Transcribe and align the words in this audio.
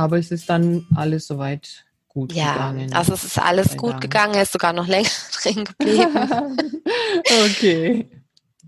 Aber 0.00 0.18
es 0.18 0.30
ist 0.30 0.48
dann 0.50 0.86
alles 0.94 1.26
soweit 1.26 1.84
gut 2.08 2.32
ja, 2.32 2.52
gegangen. 2.54 2.92
also 2.94 3.14
es 3.14 3.24
ist 3.24 3.38
alles 3.38 3.76
gut 3.76 3.92
Dank. 3.92 4.02
gegangen. 4.02 4.34
Er 4.34 4.42
ist 4.42 4.52
sogar 4.52 4.72
noch 4.72 4.86
länger 4.88 5.08
drin 5.42 5.64
geblieben. 5.64 6.56
okay. 7.46 8.10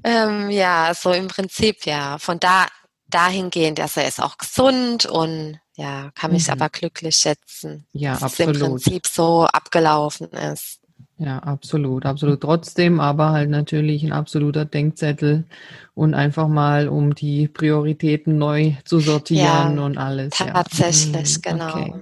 ähm, 0.04 0.50
ja, 0.50 0.92
so 0.94 1.12
im 1.12 1.28
Prinzip 1.28 1.84
ja. 1.86 2.18
Von 2.18 2.38
da 2.38 2.66
dahingehend, 3.08 3.78
also 3.80 4.00
er 4.00 4.08
ist 4.08 4.22
auch 4.22 4.38
gesund 4.38 5.06
und 5.06 5.58
ja, 5.74 6.10
kann 6.14 6.32
mich 6.32 6.46
Mhm. 6.46 6.52
aber 6.52 6.68
glücklich 6.68 7.16
schätzen, 7.16 7.86
Ja, 7.92 8.16
dass 8.18 8.34
es 8.34 8.40
im 8.40 8.50
absolut. 8.50 8.82
Prinzip 8.82 9.06
so 9.06 9.44
abgelaufen 9.46 10.28
ist. 10.30 10.78
Ja, 11.18 11.38
absolut, 11.38 12.04
absolut. 12.04 12.40
Trotzdem 12.40 12.98
aber 12.98 13.30
halt 13.30 13.50
natürlich 13.50 14.02
ein 14.02 14.12
absoluter 14.12 14.64
Denkzettel 14.64 15.44
und 15.94 16.14
einfach 16.14 16.48
mal, 16.48 16.88
um 16.88 17.14
die 17.14 17.46
Prioritäten 17.48 18.38
neu 18.38 18.72
zu 18.84 18.98
sortieren 18.98 19.76
Ja, 19.76 19.84
und 19.84 19.98
alles. 19.98 20.38
Ja. 20.38 20.46
Tatsächlich, 20.46 21.36
Mhm, 21.36 21.42
genau. 21.42 21.68
Okay. 21.68 21.94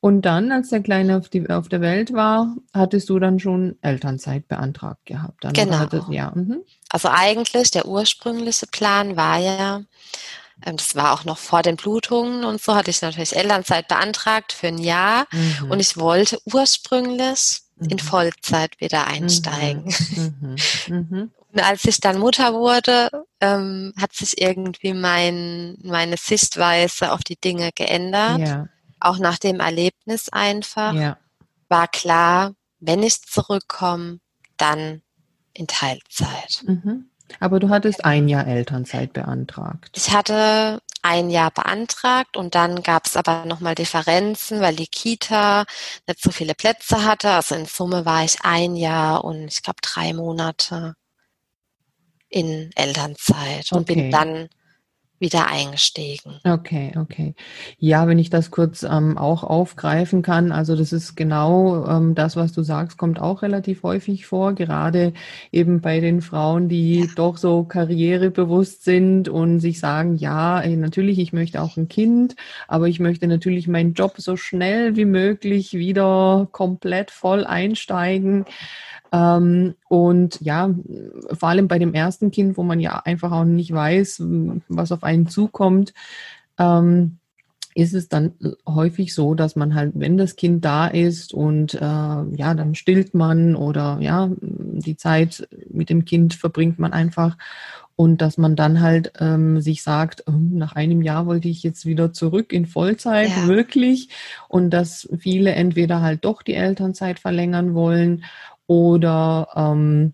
Und 0.00 0.22
dann, 0.22 0.52
als 0.52 0.68
der 0.70 0.82
Kleine 0.82 1.16
auf, 1.16 1.28
die, 1.28 1.48
auf 1.50 1.68
der 1.68 1.80
Welt 1.80 2.12
war, 2.12 2.54
hattest 2.72 3.08
du 3.08 3.18
dann 3.18 3.40
schon 3.40 3.76
Elternzeit 3.80 4.46
beantragt 4.46 5.04
gehabt. 5.06 5.42
Dann, 5.42 5.52
Genau. 5.54 5.78
Hattest, 5.78 6.08
ja, 6.08 6.30
mhm. 6.34 6.58
Also 6.90 7.08
eigentlich 7.08 7.70
der 7.70 7.86
ursprüngliche 7.86 8.66
Plan 8.66 9.16
war 9.16 9.38
ja, 9.38 9.82
ähm, 10.64 10.76
das 10.76 10.94
war 10.94 11.12
auch 11.12 11.24
noch 11.24 11.38
vor 11.38 11.62
den 11.62 11.76
Blutungen 11.76 12.44
und 12.44 12.62
so, 12.62 12.74
hatte 12.74 12.90
ich 12.90 13.02
natürlich 13.02 13.34
Elternzeit 13.36 13.88
beantragt 13.88 14.52
für 14.52 14.68
ein 14.68 14.78
Jahr 14.78 15.26
Mhm. 15.32 15.70
und 15.72 15.80
ich 15.80 15.96
wollte 15.96 16.38
ursprünglich 16.46 17.62
in 17.80 17.96
Mhm. 17.96 17.98
Vollzeit 17.98 18.80
wieder 18.80 19.06
einsteigen. 19.06 19.94
Mhm. 20.40 20.56
Mhm. 20.88 21.30
Und 21.52 21.60
als 21.60 21.84
ich 21.84 22.00
dann 22.00 22.18
Mutter 22.18 22.54
wurde, 22.54 23.10
ähm, 23.40 23.92
hat 24.00 24.12
sich 24.14 24.40
irgendwie 24.40 24.92
mein, 24.94 25.76
meine 25.82 26.16
Sichtweise 26.16 27.12
auf 27.12 27.22
die 27.22 27.36
Dinge 27.36 27.70
geändert. 27.74 28.38
Ja, 28.40 28.68
Auch 29.00 29.18
nach 29.18 29.38
dem 29.38 29.60
Erlebnis 29.60 30.28
einfach 30.30 30.94
ja. 30.94 31.18
war 31.68 31.88
klar, 31.88 32.54
wenn 32.80 33.02
ich 33.02 33.22
zurückkomme, 33.22 34.20
dann 34.56 35.02
in 35.52 35.66
Teilzeit. 35.66 36.62
Mhm. 36.66 37.10
Aber 37.40 37.58
du 37.60 37.68
hattest 37.68 38.04
ein 38.04 38.28
Jahr 38.28 38.46
Elternzeit 38.46 39.12
beantragt. 39.12 39.90
Ich 39.96 40.12
hatte 40.12 40.80
ein 41.02 41.30
Jahr 41.30 41.50
beantragt 41.50 42.36
und 42.36 42.54
dann 42.54 42.82
gab 42.82 43.06
es 43.06 43.16
aber 43.16 43.44
nochmal 43.44 43.74
Differenzen, 43.74 44.60
weil 44.60 44.74
die 44.76 44.86
Kita 44.88 45.64
nicht 46.06 46.20
so 46.22 46.30
viele 46.30 46.54
Plätze 46.54 47.04
hatte. 47.04 47.30
Also 47.30 47.54
in 47.54 47.66
Summe 47.66 48.04
war 48.04 48.24
ich 48.24 48.38
ein 48.42 48.76
Jahr 48.76 49.24
und 49.24 49.46
ich 49.48 49.62
glaube 49.62 49.78
drei 49.82 50.12
Monate 50.12 50.94
in 52.28 52.70
Elternzeit 52.74 53.72
und 53.72 53.82
Okay. 53.82 53.94
bin 53.94 54.10
dann 54.10 54.48
wieder 55.18 55.48
eingestiegen. 55.50 56.34
Okay, 56.44 56.92
okay. 56.96 57.34
Ja, 57.78 58.06
wenn 58.06 58.18
ich 58.18 58.28
das 58.28 58.50
kurz 58.50 58.82
ähm, 58.82 59.16
auch 59.16 59.44
aufgreifen 59.44 60.22
kann, 60.22 60.52
also 60.52 60.76
das 60.76 60.92
ist 60.92 61.16
genau 61.16 61.86
ähm, 61.86 62.14
das, 62.14 62.36
was 62.36 62.52
du 62.52 62.62
sagst, 62.62 62.98
kommt 62.98 63.20
auch 63.20 63.42
relativ 63.42 63.82
häufig 63.82 64.26
vor, 64.26 64.54
gerade 64.54 65.14
eben 65.52 65.80
bei 65.80 66.00
den 66.00 66.20
Frauen, 66.20 66.68
die 66.68 67.08
doch 67.16 67.38
so 67.38 67.64
karrierebewusst 67.64 68.84
sind 68.84 69.28
und 69.28 69.60
sich 69.60 69.80
sagen, 69.80 70.16
ja, 70.16 70.60
ey, 70.60 70.76
natürlich, 70.76 71.18
ich 71.18 71.32
möchte 71.32 71.62
auch 71.62 71.76
ein 71.76 71.88
Kind, 71.88 72.36
aber 72.68 72.88
ich 72.88 73.00
möchte 73.00 73.26
natürlich 73.26 73.68
meinen 73.68 73.94
Job 73.94 74.14
so 74.18 74.36
schnell 74.36 74.96
wie 74.96 75.06
möglich 75.06 75.72
wieder 75.72 76.48
komplett 76.52 77.10
voll 77.10 77.44
einsteigen. 77.46 78.44
Ähm, 79.12 79.74
und 79.88 80.40
ja, 80.40 80.74
vor 81.32 81.48
allem 81.48 81.68
bei 81.68 81.78
dem 81.78 81.94
ersten 81.94 82.30
Kind, 82.30 82.56
wo 82.56 82.62
man 82.62 82.80
ja 82.80 83.00
einfach 83.04 83.32
auch 83.32 83.44
nicht 83.44 83.72
weiß, 83.72 84.22
was 84.68 84.92
auf 84.92 85.04
einen 85.04 85.28
zukommt, 85.28 85.94
ähm, 86.58 87.18
ist 87.74 87.92
es 87.92 88.08
dann 88.08 88.32
häufig 88.66 89.12
so, 89.12 89.34
dass 89.34 89.54
man 89.54 89.74
halt, 89.74 89.92
wenn 89.96 90.16
das 90.16 90.36
Kind 90.36 90.64
da 90.64 90.86
ist 90.86 91.34
und 91.34 91.74
äh, 91.74 91.78
ja, 91.78 92.54
dann 92.54 92.74
stillt 92.74 93.12
man 93.12 93.54
oder 93.54 93.98
ja, 94.00 94.30
die 94.40 94.96
Zeit 94.96 95.46
mit 95.70 95.90
dem 95.90 96.06
Kind 96.06 96.32
verbringt 96.32 96.78
man 96.78 96.94
einfach 96.94 97.36
und 97.94 98.22
dass 98.22 98.38
man 98.38 98.56
dann 98.56 98.80
halt 98.80 99.12
ähm, 99.20 99.60
sich 99.60 99.82
sagt, 99.82 100.22
hm, 100.26 100.56
nach 100.56 100.74
einem 100.74 101.02
Jahr 101.02 101.26
wollte 101.26 101.48
ich 101.48 101.62
jetzt 101.62 101.84
wieder 101.84 102.12
zurück 102.14 102.52
in 102.52 102.66
Vollzeit, 102.66 103.30
Ja. 103.30 103.46
wirklich. 103.46 104.08
Und 104.48 104.70
dass 104.70 105.08
viele 105.18 105.52
entweder 105.52 106.00
halt 106.00 106.24
doch 106.24 106.42
die 106.42 106.54
Elternzeit 106.54 107.18
verlängern 107.18 107.74
wollen 107.74 108.24
oder 108.66 109.48
ähm, 109.54 110.12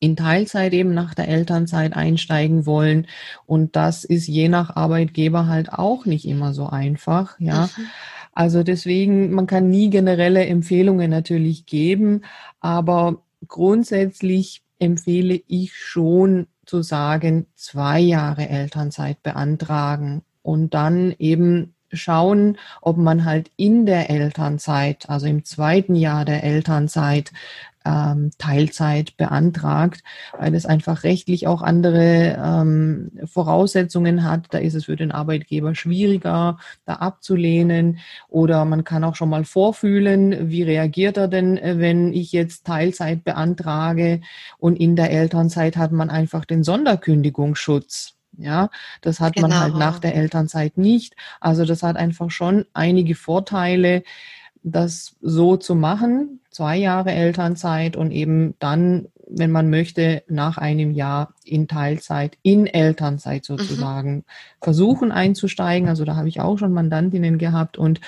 in 0.00 0.16
Teilzeit 0.16 0.72
eben 0.72 0.94
nach 0.94 1.14
der 1.14 1.28
Elternzeit 1.28 1.94
einsteigen 1.94 2.66
wollen. 2.66 3.06
Und 3.46 3.74
das 3.74 4.04
ist 4.04 4.28
je 4.28 4.48
nach 4.48 4.76
Arbeitgeber 4.76 5.46
halt 5.46 5.72
auch 5.72 6.06
nicht 6.06 6.26
immer 6.26 6.54
so 6.54 6.66
einfach, 6.66 7.38
ja. 7.40 7.64
Mhm. 7.76 7.86
Also 8.32 8.62
deswegen, 8.62 9.32
man 9.32 9.48
kann 9.48 9.68
nie 9.68 9.90
generelle 9.90 10.46
Empfehlungen 10.46 11.10
natürlich 11.10 11.66
geben, 11.66 12.22
aber 12.60 13.22
grundsätzlich 13.48 14.62
empfehle 14.78 15.40
ich 15.48 15.74
schon 15.74 16.46
zu 16.64 16.82
sagen, 16.82 17.46
zwei 17.56 17.98
Jahre 17.98 18.48
Elternzeit 18.48 19.24
beantragen 19.24 20.22
und 20.42 20.74
dann 20.74 21.14
eben 21.18 21.74
schauen, 21.92 22.58
ob 22.80 22.96
man 22.96 23.24
halt 23.24 23.50
in 23.56 23.86
der 23.86 24.10
Elternzeit, 24.10 25.08
also 25.08 25.26
im 25.26 25.44
zweiten 25.44 25.94
Jahr 25.94 26.24
der 26.24 26.44
Elternzeit, 26.44 27.32
ähm, 27.88 28.30
Teilzeit 28.38 29.16
beantragt, 29.16 30.02
weil 30.38 30.54
es 30.54 30.66
einfach 30.66 31.04
rechtlich 31.04 31.46
auch 31.46 31.62
andere 31.62 32.36
ähm, 32.42 33.12
Voraussetzungen 33.24 34.24
hat. 34.24 34.46
Da 34.50 34.58
ist 34.58 34.74
es 34.74 34.86
für 34.86 34.96
den 34.96 35.12
Arbeitgeber 35.12 35.74
schwieriger, 35.74 36.58
da 36.84 36.94
abzulehnen. 36.94 37.98
Oder 38.28 38.64
man 38.64 38.84
kann 38.84 39.04
auch 39.04 39.14
schon 39.14 39.30
mal 39.30 39.44
vorfühlen, 39.44 40.50
wie 40.50 40.62
reagiert 40.62 41.16
er 41.16 41.28
denn, 41.28 41.56
äh, 41.56 41.78
wenn 41.78 42.12
ich 42.12 42.32
jetzt 42.32 42.66
Teilzeit 42.66 43.24
beantrage 43.24 44.20
und 44.58 44.76
in 44.76 44.96
der 44.96 45.10
Elternzeit 45.10 45.76
hat 45.76 45.92
man 45.92 46.10
einfach 46.10 46.44
den 46.44 46.64
Sonderkündigungsschutz. 46.64 48.17
Ja, 48.38 48.70
das 49.00 49.20
hat 49.20 49.36
man 49.40 49.52
halt 49.58 49.72
Genau. 49.74 49.84
nach 49.84 49.98
der 49.98 50.14
Elternzeit 50.14 50.78
nicht. 50.78 51.14
Also 51.40 51.64
das 51.64 51.82
hat 51.82 51.96
einfach 51.96 52.30
schon 52.30 52.64
einige 52.72 53.14
Vorteile, 53.16 54.04
das 54.62 55.16
so 55.20 55.56
zu 55.56 55.74
machen, 55.74 56.40
zwei 56.50 56.76
Jahre 56.76 57.10
Elternzeit 57.12 57.96
und 57.96 58.10
eben 58.10 58.54
dann, 58.58 59.08
wenn 59.28 59.50
man 59.50 59.70
möchte, 59.70 60.22
nach 60.28 60.56
einem 60.58 60.92
Jahr 60.92 61.34
in 61.44 61.68
Teilzeit, 61.68 62.38
in 62.42 62.66
Elternzeit 62.66 63.44
sozusagen 63.44 64.24
versuchen 64.62 65.12
einzusteigen. 65.12 65.88
Also 65.88 66.04
da 66.04 66.16
habe 66.16 66.28
ich 66.28 66.40
auch 66.40 66.58
schon 66.58 66.72
Mandantinnen 66.72 67.38
gehabt 67.38 67.76
und 67.76 68.00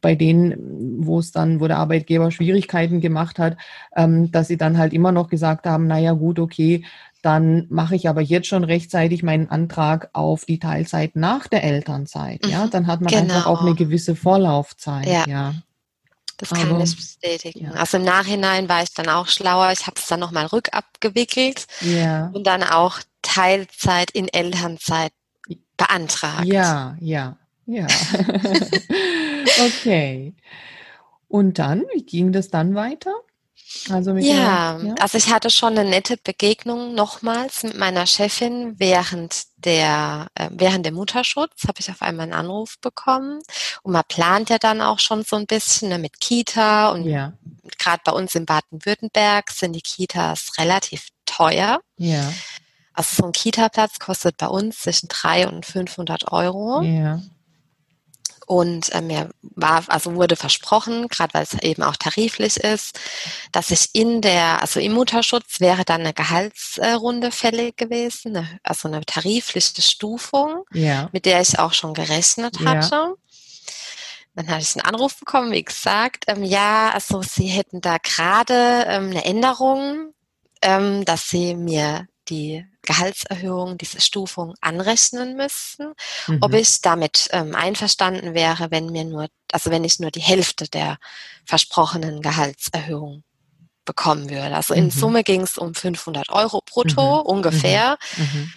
bei 0.00 0.14
denen, 0.14 1.04
wo 1.06 1.18
es 1.18 1.30
dann, 1.32 1.60
wo 1.60 1.68
der 1.68 1.78
Arbeitgeber 1.78 2.30
Schwierigkeiten 2.30 3.00
gemacht 3.00 3.38
hat, 3.38 3.56
ähm, 3.96 4.30
dass 4.32 4.48
sie 4.48 4.56
dann 4.56 4.78
halt 4.78 4.92
immer 4.92 5.12
noch 5.12 5.28
gesagt 5.28 5.66
haben, 5.66 5.86
naja 5.86 6.12
gut, 6.12 6.38
okay, 6.38 6.84
dann 7.22 7.66
mache 7.70 7.94
ich 7.96 8.08
aber 8.08 8.20
jetzt 8.20 8.48
schon 8.48 8.64
rechtzeitig 8.64 9.22
meinen 9.22 9.48
Antrag 9.48 10.10
auf 10.12 10.44
die 10.44 10.58
Teilzeit 10.58 11.16
nach 11.16 11.46
der 11.46 11.62
Elternzeit. 11.64 12.44
Ja, 12.46 12.66
Mhm, 12.66 12.70
dann 12.70 12.86
hat 12.88 13.00
man 13.00 13.14
einfach 13.14 13.46
auch 13.46 13.60
genau. 13.60 13.68
eine 13.70 13.76
gewisse 13.76 14.16
Vorlaufzeit. 14.16 15.06
Ja. 15.06 15.24
ja. 15.26 15.54
Das 16.38 16.50
kann 16.50 16.70
Aber- 16.70 16.82
ich 16.82 16.96
bestätigen. 16.96 17.66
ja. 17.66 17.70
Also 17.72 17.98
im 17.98 18.04
Nachhinein 18.04 18.68
war 18.68 18.82
ich 18.82 18.92
dann 18.92 19.08
auch 19.08 19.28
schlauer. 19.28 19.70
Ich 19.72 19.86
habe 19.86 19.94
es 19.96 20.06
dann 20.08 20.18
nochmal 20.20 20.46
rückabgewickelt 20.46 21.66
Ja, 21.80 22.30
und 22.34 22.44
dann 22.46 22.64
auch 22.64 22.98
Teilzeit 23.22 24.10
in 24.10 24.26
Elternzeit 24.28 25.12
beantragt. 25.76 26.44
ja, 26.46 26.96
ja, 27.00 27.36
ja. 27.66 27.86
okay. 29.66 30.34
Und 31.28 31.58
dann, 31.58 31.84
wie 31.94 32.02
ging 32.04 32.32
das 32.32 32.48
dann 32.48 32.74
weiter? 32.74 33.12
Also 33.90 34.14
Ja, 34.16 34.78
ja? 34.78 34.94
also 35.00 35.18
ich 35.18 35.32
hatte 35.32 35.50
schon 35.50 35.76
eine 35.78 35.88
nette 35.88 36.16
Begegnung 36.16 36.94
nochmals 36.94 37.62
mit 37.62 37.76
meiner 37.76 38.06
Chefin 38.06 38.78
während 38.78 39.44
der 39.56 40.28
äh, 40.34 40.48
während 40.52 40.84
dem 40.86 40.94
Mutterschutz 40.94 41.64
habe 41.66 41.80
ich 41.80 41.90
auf 41.90 42.02
einmal 42.02 42.24
einen 42.24 42.32
Anruf 42.32 42.78
bekommen 42.80 43.40
und 43.82 43.92
man 43.92 44.02
plant 44.08 44.50
ja 44.50 44.58
dann 44.58 44.80
auch 44.80 44.98
schon 44.98 45.24
so 45.24 45.36
ein 45.36 45.46
bisschen 45.46 45.88
ne, 45.88 45.98
mit 45.98 46.20
Kita 46.20 46.90
und 46.90 47.04
ja, 47.04 47.32
gerade 47.78 48.02
bei 48.04 48.12
uns 48.12 48.34
in 48.34 48.46
Baden-Württemberg 48.46 49.50
sind 49.50 49.72
die 49.72 49.80
Kitas 49.80 50.52
relativ 50.58 51.08
teuer. 51.26 51.80
ja, 51.96 52.32
Also 52.92 53.22
so 53.22 53.24
ein 53.26 53.32
Kita-Platz 53.32 53.98
kostet 53.98 54.36
bei 54.36 54.48
uns 54.48 54.80
zwischen 54.80 55.08
300 55.08 55.52
und 55.52 55.66
500 55.66 56.32
Euro. 56.32 56.82
ja, 56.82 57.20
Und 58.52 58.92
äh, 58.92 59.00
mir 59.00 59.30
war, 59.40 59.82
also 59.88 60.14
wurde 60.14 60.36
versprochen, 60.36 61.08
gerade 61.08 61.32
weil 61.32 61.44
es 61.44 61.54
eben 61.62 61.82
auch 61.82 61.96
tariflich 61.96 62.58
ist, 62.58 63.00
dass 63.50 63.70
ich 63.70 63.88
in 63.94 64.20
der, 64.20 64.60
also 64.60 64.78
im 64.78 64.92
Mutterschutz 64.92 65.58
wäre 65.58 65.86
dann 65.86 66.02
eine 66.02 66.12
Gehaltsrunde 66.12 67.30
fällig 67.30 67.78
gewesen, 67.78 68.36
eine, 68.36 68.60
also 68.62 68.88
eine 68.88 69.00
tarifliche 69.06 69.80
Stufung, 69.80 70.64
ja, 70.70 71.08
mit 71.12 71.24
der 71.24 71.40
ich 71.40 71.58
auch 71.58 71.72
schon 71.72 71.94
gerechnet 71.94 72.60
Ja. 72.60 72.72
hatte. 72.72 73.14
Dann 74.34 74.48
hatte 74.48 74.60
ich 74.60 74.76
einen 74.76 74.84
Anruf 74.84 75.18
bekommen, 75.18 75.50
wie 75.52 75.64
gesagt, 75.64 76.24
ähm, 76.26 76.44
ja, 76.44 76.90
also 76.90 77.22
Sie 77.22 77.46
hätten 77.46 77.80
da 77.80 77.96
gerade 77.96 78.84
ähm, 78.86 79.12
eine 79.12 79.24
Änderung, 79.24 80.12
ähm, 80.60 81.06
dass 81.06 81.30
Sie 81.30 81.54
mir 81.54 82.06
die 82.28 82.64
Gehaltserhöhung, 82.82 83.78
diese 83.78 84.00
Stufung 84.00 84.54
anrechnen 84.60 85.36
müssten, 85.36 85.92
mhm. 86.26 86.38
ob 86.40 86.54
ich 86.54 86.80
damit 86.80 87.28
ähm, 87.32 87.54
einverstanden 87.54 88.34
wäre, 88.34 88.70
wenn 88.70 88.90
mir 88.90 89.04
nur, 89.04 89.28
also 89.52 89.70
wenn 89.70 89.84
ich 89.84 89.98
nur 89.98 90.10
die 90.10 90.20
Hälfte 90.20 90.68
der 90.68 90.98
versprochenen 91.44 92.22
Gehaltserhöhung 92.22 93.24
bekommen 93.84 94.30
würde. 94.30 94.54
Also 94.54 94.74
in 94.74 94.84
mhm. 94.84 94.90
Summe 94.90 95.24
ging 95.24 95.42
es 95.42 95.58
um 95.58 95.74
500 95.74 96.30
Euro 96.30 96.62
brutto 96.64 97.20
mhm. 97.20 97.26
ungefähr. 97.26 97.98
Mhm. 98.16 98.22
mhm. 98.24 98.52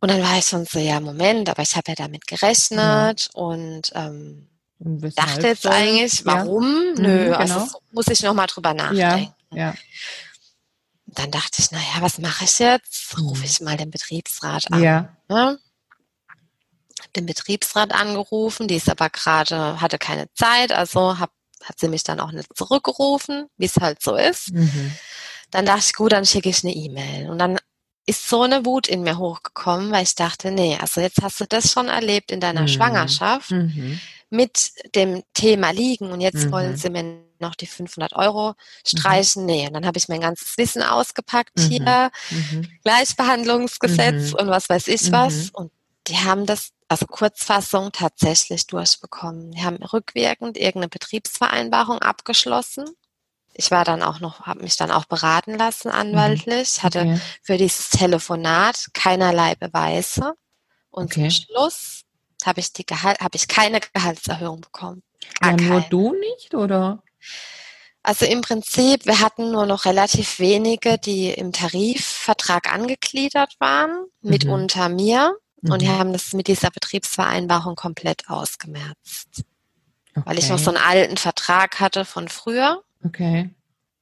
Und 0.00 0.10
dann 0.10 0.22
war 0.22 0.36
ich 0.36 0.46
schon 0.46 0.66
so, 0.66 0.78
ja, 0.78 1.00
Moment, 1.00 1.48
aber 1.48 1.62
ich 1.62 1.76
habe 1.76 1.84
ja 1.88 1.94
damit 1.94 2.26
gerechnet 2.26 3.30
ja. 3.34 3.40
und 3.40 3.90
ähm, 3.94 4.48
dachte 4.78 5.46
jetzt 5.46 5.66
eigentlich, 5.66 6.26
warum? 6.26 6.94
Ja. 6.98 7.02
Nö, 7.02 7.32
also 7.32 7.54
genau. 7.54 7.60
also 7.62 7.78
muss 7.90 8.08
ich 8.08 8.22
nochmal 8.22 8.46
drüber 8.46 8.74
nachdenken. 8.74 9.32
Ja. 9.54 9.72
Dann 11.14 11.30
dachte 11.30 11.60
ich, 11.60 11.70
naja, 11.70 12.00
was 12.00 12.18
mache 12.18 12.44
ich 12.44 12.58
jetzt? 12.58 13.16
Rufe 13.18 13.40
mhm. 13.40 13.44
ich 13.44 13.60
mal 13.60 13.76
den 13.76 13.90
Betriebsrat 13.90 14.70
an. 14.72 14.82
Ja. 14.82 15.16
Ne? 15.28 15.58
Den 17.16 17.26
Betriebsrat 17.26 17.92
angerufen, 17.92 18.66
die 18.66 18.76
ist 18.76 18.88
aber 18.88 19.10
gerade, 19.10 19.80
hatte 19.80 19.98
keine 19.98 20.32
Zeit, 20.34 20.72
also 20.72 21.18
hab, 21.18 21.30
hat 21.62 21.78
sie 21.78 21.88
mich 21.88 22.02
dann 22.02 22.20
auch 22.20 22.32
nicht 22.32 22.48
zurückgerufen, 22.56 23.46
wie 23.56 23.66
es 23.66 23.76
halt 23.76 24.02
so 24.02 24.16
ist. 24.16 24.52
Mhm. 24.52 24.92
Dann 25.50 25.66
dachte 25.66 25.84
ich, 25.86 25.94
gut, 25.94 26.12
dann 26.12 26.26
schicke 26.26 26.48
ich 26.48 26.64
eine 26.64 26.74
E-Mail. 26.74 27.30
Und 27.30 27.38
dann 27.38 27.58
ist 28.06 28.28
so 28.28 28.42
eine 28.42 28.66
Wut 28.66 28.88
in 28.88 29.02
mir 29.02 29.18
hochgekommen, 29.18 29.90
weil 29.92 30.02
ich 30.02 30.14
dachte, 30.14 30.50
nee, 30.50 30.76
also 30.80 31.00
jetzt 31.00 31.22
hast 31.22 31.40
du 31.40 31.46
das 31.46 31.70
schon 31.70 31.88
erlebt 31.88 32.30
in 32.32 32.40
deiner 32.40 32.62
mhm. 32.62 32.68
Schwangerschaft 32.68 33.50
mhm. 33.52 34.00
Mit 34.34 34.72
dem 34.94 35.22
Thema 35.32 35.70
liegen 35.70 36.10
und 36.10 36.20
jetzt 36.20 36.46
mhm. 36.46 36.52
wollen 36.52 36.76
sie 36.76 36.90
mir 36.90 37.24
noch 37.38 37.54
die 37.54 37.66
500 37.66 38.14
Euro 38.14 38.50
mhm. 38.50 38.54
streichen. 38.84 39.46
Nee, 39.46 39.66
und 39.66 39.74
dann 39.74 39.86
habe 39.86 39.98
ich 39.98 40.08
mein 40.08 40.20
ganzes 40.20 40.56
Wissen 40.58 40.82
ausgepackt 40.82 41.56
mhm. 41.56 41.62
hier, 41.62 42.10
mhm. 42.30 42.68
Gleichbehandlungsgesetz 42.84 44.32
und 44.32 44.48
was 44.48 44.68
weiß 44.68 44.88
ich 44.88 45.10
was. 45.12 45.50
Und 45.50 45.70
die 46.06 46.18
haben 46.18 46.46
das, 46.46 46.70
also 46.88 47.06
Kurzfassung, 47.06 47.92
tatsächlich 47.92 48.66
durchbekommen. 48.66 49.52
Die 49.52 49.62
haben 49.62 49.76
rückwirkend 49.76 50.56
irgendeine 50.56 50.88
Betriebsvereinbarung 50.88 51.98
abgeschlossen 52.00 52.86
ich 53.54 53.70
war 53.70 53.84
dann 53.84 54.02
auch 54.02 54.20
noch, 54.20 54.40
habe 54.46 54.62
mich 54.62 54.76
dann 54.76 54.90
auch 54.90 55.04
beraten 55.04 55.54
lassen 55.54 55.88
anwaltlich, 55.88 56.78
mhm. 56.78 56.82
hatte 56.82 57.00
okay. 57.00 57.20
für 57.42 57.56
dieses 57.56 57.90
Telefonat 57.90 58.88
keinerlei 58.92 59.54
Beweise 59.54 60.34
und 60.90 61.04
okay. 61.04 61.28
zum 61.28 61.30
Schluss 61.30 62.03
habe 62.46 62.60
ich 62.60 62.72
die 62.72 62.86
Gehalt, 62.86 63.20
habe 63.20 63.36
ich 63.36 63.48
keine 63.48 63.80
Gehaltserhöhung 63.80 64.60
bekommen. 64.60 65.02
Gar 65.40 65.52
ja, 65.52 65.56
nur 65.56 65.80
keine. 65.80 65.90
du 65.90 66.14
nicht 66.14 66.54
oder? 66.54 67.02
Also 68.02 68.26
im 68.26 68.42
Prinzip, 68.42 69.06
wir 69.06 69.20
hatten 69.20 69.50
nur 69.50 69.64
noch 69.64 69.86
relativ 69.86 70.38
wenige, 70.38 70.98
die 70.98 71.30
im 71.30 71.52
Tarifvertrag 71.52 72.70
angegliedert 72.70 73.54
waren, 73.60 74.04
mhm. 74.20 74.30
mitunter 74.30 74.90
mir. 74.90 75.34
Mhm. 75.62 75.72
Und 75.72 75.82
die 75.82 75.88
haben 75.88 76.12
das 76.12 76.34
mit 76.34 76.46
dieser 76.46 76.70
Betriebsvereinbarung 76.70 77.76
komplett 77.76 78.28
ausgemerzt. 78.28 79.44
Okay. 80.14 80.22
Weil 80.26 80.38
ich 80.38 80.50
noch 80.50 80.58
so 80.58 80.70
einen 80.70 80.82
alten 80.82 81.16
Vertrag 81.16 81.80
hatte 81.80 82.04
von 82.04 82.28
früher. 82.28 82.82
Okay. 83.04 83.50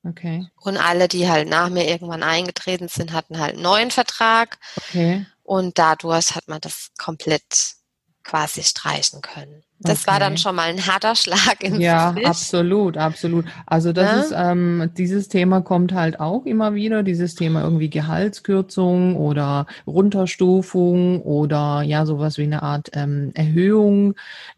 Okay. 0.04 0.46
Und 0.60 0.78
alle, 0.78 1.06
die 1.06 1.28
halt 1.28 1.48
nach 1.48 1.68
mir 1.68 1.88
irgendwann 1.88 2.24
eingetreten 2.24 2.88
sind, 2.88 3.12
hatten 3.12 3.38
halt 3.38 3.54
einen 3.54 3.62
neuen 3.62 3.92
Vertrag. 3.92 4.58
Okay. 4.76 5.26
Und 5.44 5.78
dadurch 5.78 6.34
hat 6.34 6.48
man 6.48 6.60
das 6.60 6.90
komplett 6.98 7.74
quasi 8.22 8.62
streichen 8.62 9.20
können. 9.20 9.62
Das 9.84 10.02
okay. 10.02 10.12
war 10.12 10.20
dann 10.20 10.36
schon 10.36 10.54
mal 10.54 10.68
ein 10.68 10.86
harter 10.86 11.16
Schlag 11.16 11.62
ins 11.62 11.78
Ja, 11.80 12.12
Gesicht. 12.12 12.28
absolut, 12.28 12.96
absolut. 12.96 13.46
Also 13.66 13.92
das 13.92 14.04
ja? 14.04 14.20
ist, 14.20 14.34
ähm, 14.36 14.90
dieses 14.96 15.28
Thema 15.28 15.60
kommt 15.60 15.92
halt 15.92 16.20
auch 16.20 16.46
immer 16.46 16.74
wieder, 16.74 17.02
dieses 17.02 17.34
Thema 17.34 17.62
irgendwie 17.62 17.90
Gehaltskürzung 17.90 19.16
oder 19.16 19.66
Runterstufung 19.86 21.22
oder 21.22 21.82
ja, 21.82 22.06
sowas 22.06 22.38
wie 22.38 22.44
eine 22.44 22.62
Art 22.62 22.90
ähm, 22.92 23.32
Erhöhung 23.34 24.14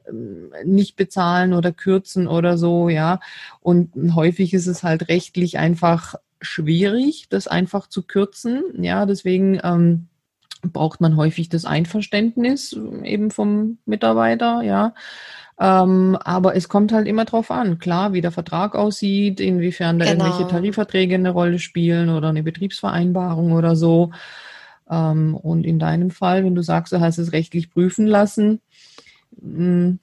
ähm, 0.07 0.53
nicht 0.65 0.97
bezahlen 0.97 1.55
oder 1.55 1.73
kürzen 1.73 2.29
oder 2.29 2.59
so, 2.59 2.91
ja. 2.91 3.21
Und 3.61 3.93
häufig 4.15 4.53
ist 4.53 4.67
es 4.67 4.83
halt 4.83 5.09
rechtlich 5.09 5.57
einfach 5.57 6.17
schwierig, 6.43 7.29
das 7.31 7.49
einfach 7.49 7.89
zu 7.89 8.03
kürzen. 8.03 8.63
Ja, 8.77 9.07
deswegen 9.07 9.59
ähm, 9.65 10.09
braucht 10.73 11.01
man 11.01 11.17
häufig 11.17 11.49
das 11.49 11.65
Einverständnis 11.65 12.79
eben 13.03 13.31
vom 13.31 13.79
Mitarbeiter, 13.87 14.63
ja. 14.63 14.95
Ähm, 15.59 16.19
aber 16.21 16.57
es 16.57 16.69
kommt 16.69 16.93
halt 16.93 17.07
immer 17.07 17.25
drauf 17.25 17.51
an, 17.51 17.79
klar, 17.79 18.13
wie 18.13 18.21
der 18.21 18.33
Vertrag 18.33 18.75
aussieht, 18.75 19.39
inwiefern 19.39 20.01
da 20.01 20.05
genau. 20.05 20.25
irgendwelche 20.25 20.51
Tarifverträge 20.51 21.15
eine 21.15 21.31
Rolle 21.31 21.61
spielen 21.61 22.11
oder 22.11 22.29
eine 22.29 22.43
Betriebsvereinbarung 22.43 23.53
oder 23.53 23.77
so. 23.77 24.11
Ähm, 24.91 25.37
und 25.37 25.65
in 25.65 25.79
deinem 25.79 26.11
Fall, 26.11 26.45
wenn 26.45 26.57
du 26.57 26.63
sagst, 26.63 26.93
du 26.93 27.01
hast 27.01 27.19
es 27.19 27.33
rechtlich 27.33 27.71
prüfen 27.71 28.07
lassen, 28.07 28.61
mh, 29.41 29.57
hm, 29.57 29.99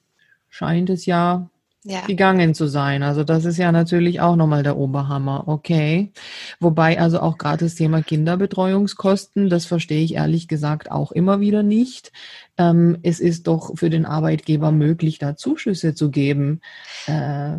scheint 0.49 0.89
es 0.89 1.05
ja 1.05 1.49
ja. 1.83 2.01
gegangen 2.05 2.53
zu 2.53 2.67
sein. 2.67 3.03
Also 3.03 3.23
das 3.23 3.45
ist 3.45 3.57
ja 3.57 3.71
natürlich 3.71 4.21
auch 4.21 4.35
nochmal 4.35 4.63
der 4.63 4.77
Oberhammer. 4.77 5.47
Okay. 5.47 6.11
Wobei 6.59 6.99
also 6.99 7.19
auch 7.19 7.37
gerade 7.37 7.65
das 7.65 7.75
Thema 7.75 8.01
Kinderbetreuungskosten, 8.01 9.49
das 9.49 9.65
verstehe 9.65 10.03
ich 10.03 10.15
ehrlich 10.15 10.47
gesagt 10.47 10.91
auch 10.91 11.11
immer 11.11 11.39
wieder 11.39 11.63
nicht. 11.63 12.11
Ähm, 12.57 12.97
es 13.03 13.19
ist 13.19 13.47
doch 13.47 13.77
für 13.77 13.89
den 13.89 14.05
Arbeitgeber 14.05 14.71
möglich, 14.71 15.19
da 15.19 15.35
Zuschüsse 15.35 15.95
zu 15.95 16.11
geben. 16.11 16.61
Äh, 17.07 17.57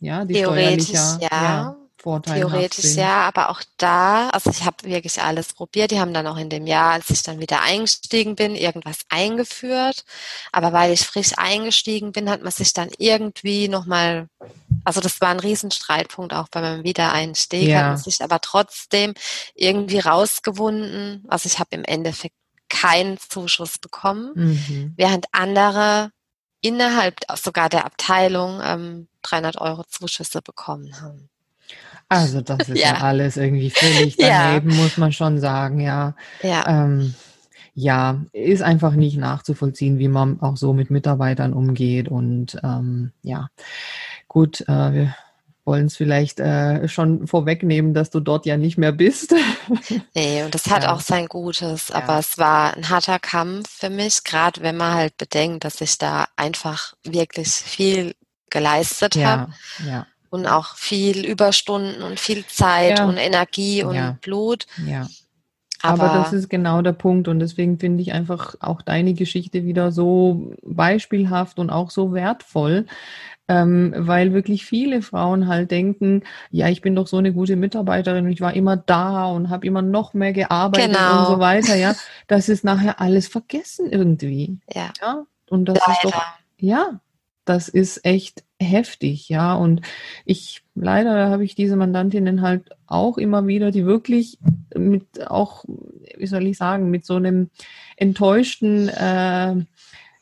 ja, 0.00 0.24
die 0.24 0.34
Theoretisch, 0.34 0.92
ja. 0.92 1.28
ja 1.30 1.76
Theoretisch 2.04 2.84
sind. 2.84 3.00
ja, 3.00 3.22
aber 3.22 3.50
auch 3.50 3.62
da, 3.78 4.28
also 4.30 4.50
ich 4.50 4.64
habe 4.64 4.76
wirklich 4.84 5.22
alles 5.22 5.54
probiert. 5.54 5.90
Die 5.90 6.00
haben 6.00 6.12
dann 6.12 6.26
auch 6.26 6.36
in 6.36 6.50
dem 6.50 6.66
Jahr, 6.66 6.92
als 6.92 7.10
ich 7.10 7.22
dann 7.22 7.40
wieder 7.40 7.62
eingestiegen 7.62 8.36
bin, 8.36 8.54
irgendwas 8.54 9.00
eingeführt. 9.08 10.04
Aber 10.52 10.72
weil 10.72 10.92
ich 10.92 11.00
frisch 11.00 11.32
eingestiegen 11.36 12.12
bin, 12.12 12.28
hat 12.28 12.42
man 12.42 12.52
sich 12.52 12.72
dann 12.72 12.90
irgendwie 12.98 13.68
nochmal, 13.68 14.28
also 14.84 15.00
das 15.00 15.20
war 15.20 15.30
ein 15.30 15.40
Riesenstreitpunkt 15.40 16.34
auch 16.34 16.48
bei 16.48 16.60
meinem 16.60 16.84
Wiedereinstieg, 16.84 17.68
ja. 17.68 17.78
hat 17.78 17.86
man 17.86 17.96
sich 17.96 18.22
aber 18.22 18.40
trotzdem 18.40 19.14
irgendwie 19.54 20.00
rausgewunden. 20.00 21.24
Also 21.28 21.46
ich 21.46 21.58
habe 21.58 21.70
im 21.72 21.84
Endeffekt 21.84 22.36
keinen 22.68 23.18
Zuschuss 23.18 23.78
bekommen, 23.78 24.32
mhm. 24.34 24.92
während 24.96 25.26
andere 25.32 26.10
innerhalb 26.60 27.20
sogar 27.36 27.68
der 27.68 27.84
Abteilung 27.84 28.60
ähm, 28.62 29.08
300 29.22 29.60
Euro 29.60 29.84
Zuschüsse 29.84 30.40
bekommen 30.42 31.00
haben. 31.00 31.28
Also 32.08 32.40
das 32.40 32.58
ist 32.68 32.78
ja, 32.78 32.94
ja 32.94 33.00
alles 33.00 33.36
irgendwie 33.36 33.70
völlig 33.70 34.16
daneben, 34.16 34.70
ja. 34.70 34.76
muss 34.76 34.96
man 34.96 35.12
schon 35.12 35.40
sagen, 35.40 35.80
ja. 35.80 36.14
Ja. 36.42 36.66
Ähm, 36.66 37.14
ja, 37.74 38.22
ist 38.32 38.62
einfach 38.62 38.92
nicht 38.92 39.16
nachzuvollziehen, 39.16 39.98
wie 39.98 40.08
man 40.08 40.40
auch 40.40 40.56
so 40.56 40.72
mit 40.72 40.90
Mitarbeitern 40.90 41.52
umgeht. 41.52 42.08
Und 42.08 42.56
ähm, 42.62 43.12
ja, 43.22 43.48
gut, 44.28 44.60
äh, 44.68 44.92
wir 44.92 45.16
wollen 45.64 45.86
es 45.86 45.96
vielleicht 45.96 46.38
äh, 46.38 46.86
schon 46.88 47.26
vorwegnehmen, 47.26 47.92
dass 47.92 48.10
du 48.10 48.20
dort 48.20 48.46
ja 48.46 48.56
nicht 48.56 48.78
mehr 48.78 48.92
bist. 48.92 49.34
nee, 50.14 50.44
und 50.44 50.54
das 50.54 50.66
hat 50.66 50.84
ja. 50.84 50.92
auch 50.92 51.00
sein 51.00 51.26
Gutes, 51.26 51.90
aber 51.90 52.14
ja. 52.14 52.18
es 52.20 52.38
war 52.38 52.76
ein 52.76 52.88
harter 52.90 53.18
Kampf 53.18 53.68
für 53.68 53.90
mich, 53.90 54.22
gerade 54.22 54.60
wenn 54.60 54.76
man 54.76 54.94
halt 54.94 55.16
bedenkt, 55.16 55.64
dass 55.64 55.80
ich 55.80 55.98
da 55.98 56.26
einfach 56.36 56.94
wirklich 57.02 57.48
viel 57.48 58.14
geleistet 58.50 59.16
ja. 59.16 59.26
habe. 59.26 59.52
Ja 59.88 60.06
und 60.34 60.46
auch 60.46 60.74
viel 60.74 61.24
Überstunden 61.24 62.02
und 62.02 62.18
viel 62.18 62.44
Zeit 62.46 62.98
ja. 62.98 63.06
und 63.06 63.16
Energie 63.16 63.84
und 63.84 63.94
ja. 63.94 64.18
Blut. 64.20 64.66
Ja. 64.84 65.06
Aber, 65.80 66.04
Aber, 66.04 66.18
das 66.18 66.32
ist 66.32 66.48
genau 66.48 66.82
der 66.82 66.92
Punkt 66.92 67.28
und 67.28 67.38
deswegen 67.38 67.78
finde 67.78 68.02
ich 68.02 68.12
einfach 68.12 68.54
auch 68.60 68.82
deine 68.82 69.14
Geschichte 69.14 69.64
wieder 69.64 69.92
so 69.92 70.52
beispielhaft 70.62 71.58
und 71.58 71.70
auch 71.70 71.90
so 71.90 72.14
wertvoll, 72.14 72.86
ähm, 73.48 73.94
weil 73.96 74.32
wirklich 74.32 74.64
viele 74.64 75.02
Frauen 75.02 75.46
halt 75.46 75.70
denken, 75.70 76.22
ja, 76.50 76.68
ich 76.68 76.80
bin 76.80 76.96
doch 76.96 77.06
so 77.06 77.18
eine 77.18 77.34
gute 77.34 77.56
Mitarbeiterin, 77.56 78.26
ich 78.28 78.40
war 78.40 78.54
immer 78.54 78.78
da 78.78 79.26
und 79.26 79.50
habe 79.50 79.66
immer 79.66 79.82
noch 79.82 80.14
mehr 80.14 80.32
gearbeitet 80.32 80.96
genau. 80.96 81.20
und 81.20 81.26
so 81.26 81.38
weiter, 81.38 81.76
ja. 81.76 81.94
Das 82.26 82.48
ist 82.48 82.64
nachher 82.64 83.00
alles 83.00 83.28
vergessen 83.28 83.90
irgendwie. 83.90 84.58
Ja. 84.74 84.90
ja? 85.00 85.24
Und 85.50 85.66
das 85.66 85.78
Leider. 85.78 85.92
ist 85.92 86.04
doch, 86.04 86.22
ja, 86.56 87.00
das 87.44 87.68
ist 87.68 88.04
echt 88.04 88.44
heftig, 88.60 89.28
ja. 89.28 89.54
Und 89.54 89.82
ich, 90.24 90.62
leider 90.74 91.30
habe 91.30 91.44
ich 91.44 91.54
diese 91.54 91.76
Mandantinnen 91.76 92.42
halt 92.42 92.70
auch 92.86 93.18
immer 93.18 93.46
wieder, 93.46 93.70
die 93.70 93.84
wirklich 93.84 94.38
mit 94.74 95.28
auch, 95.28 95.64
wie 96.16 96.26
soll 96.26 96.46
ich 96.46 96.56
sagen, 96.56 96.90
mit 96.90 97.04
so 97.04 97.16
einem 97.16 97.50
enttäuschten 97.96 98.88
äh, 98.88 99.56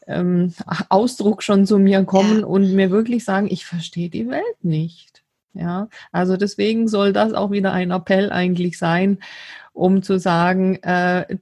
ähm, 0.07 0.55
Ausdruck 0.89 1.43
schon 1.43 1.67
zu 1.67 1.79
mir 1.79 2.05
kommen 2.05 2.41
ja. 2.41 2.47
und 2.47 2.75
mir 2.75 2.91
wirklich 2.91 3.25
sagen, 3.25 3.49
ich 3.51 3.65
verstehe 3.65 4.11
die 4.11 4.29
Welt 4.29 4.63
nicht. 4.63 5.23
Ja, 5.55 5.89
also 6.13 6.37
deswegen 6.37 6.89
soll 6.89 7.13
das 7.13 7.35
auch 7.35 7.51
wieder 7.51 7.73
ein 7.73 7.91
Appell 7.91 8.33
eigentlich 8.33 8.79
sein, 8.79 9.19
um 9.75 10.03
zu 10.03 10.19
sagen, 10.19 10.77
äh, 10.77 11.37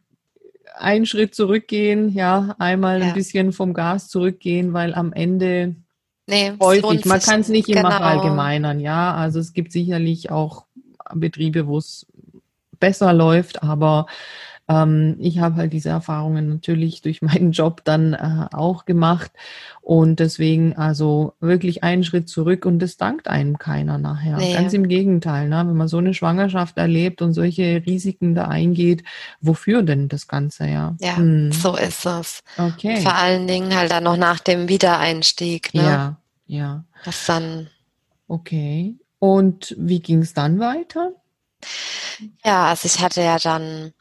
einen 0.80 1.06
Schritt 1.06 1.34
zurückgehen, 1.34 2.10
ja, 2.10 2.54
einmal 2.58 3.00
ja. 3.00 3.06
ein 3.06 3.14
bisschen 3.14 3.52
vom 3.52 3.75
Gas 3.75 4.08
zurückgehen, 4.08 4.72
weil 4.72 4.94
am 4.94 5.12
Ende 5.12 5.76
Nee, 6.30 6.52
häufig. 6.60 7.04
Man 7.06 7.20
kann 7.20 7.40
es 7.40 7.49
nicht 7.49 7.68
immer 7.68 7.82
genau. 7.82 7.96
verallgemeinern, 7.96 8.78
ja. 8.78 9.14
Also 9.14 9.40
es 9.40 9.52
gibt 9.52 9.72
sicherlich 9.72 10.30
auch 10.30 10.66
Betriebe, 11.12 11.66
wo 11.66 11.78
es 11.78 12.06
besser 12.78 13.12
läuft, 13.12 13.62
aber 13.64 14.06
Ähm, 14.70 15.16
ich 15.18 15.40
habe 15.40 15.56
halt 15.56 15.72
diese 15.72 15.88
Erfahrungen 15.88 16.48
natürlich 16.48 17.02
durch 17.02 17.22
meinen 17.22 17.50
Job 17.52 17.82
dann 17.84 18.14
äh, 18.14 18.46
auch 18.52 18.84
gemacht 18.84 19.32
und 19.80 20.20
deswegen 20.20 20.76
also 20.76 21.34
wirklich 21.40 21.82
einen 21.82 22.04
Schritt 22.04 22.28
zurück 22.28 22.64
und 22.64 22.78
das 22.78 22.96
dankt 22.96 23.26
einem 23.26 23.58
keiner 23.58 23.98
nachher. 23.98 24.36
Nee. 24.36 24.54
Ganz 24.54 24.72
im 24.72 24.86
Gegenteil, 24.86 25.48
ne? 25.48 25.64
wenn 25.66 25.76
man 25.76 25.88
so 25.88 25.98
eine 25.98 26.14
Schwangerschaft 26.14 26.78
erlebt 26.78 27.20
und 27.20 27.32
solche 27.32 27.82
Risiken 27.84 28.34
da 28.34 28.46
eingeht, 28.46 29.02
wofür 29.40 29.82
denn 29.82 30.08
das 30.08 30.28
Ganze, 30.28 30.68
ja? 30.68 30.94
Ja, 31.00 31.16
hm. 31.16 31.50
so 31.50 31.76
ist 31.76 32.06
es. 32.06 32.42
Okay. 32.56 33.00
Vor 33.00 33.16
allen 33.16 33.48
Dingen 33.48 33.74
halt 33.74 33.90
dann 33.90 34.04
noch 34.04 34.16
nach 34.16 34.38
dem 34.38 34.68
Wiedereinstieg. 34.68 35.74
Ne? 35.74 35.82
Ja, 35.82 36.16
ja. 36.46 36.84
Das 37.04 37.26
dann. 37.26 37.68
Okay. 38.28 38.94
Und 39.18 39.74
wie 39.78 40.00
ging 40.00 40.20
es 40.20 40.32
dann 40.32 40.60
weiter? 40.60 41.12
Ja, 42.44 42.66
also 42.66 42.86
ich 42.86 43.00
hatte 43.00 43.22
ja 43.22 43.38
dann 43.38 43.92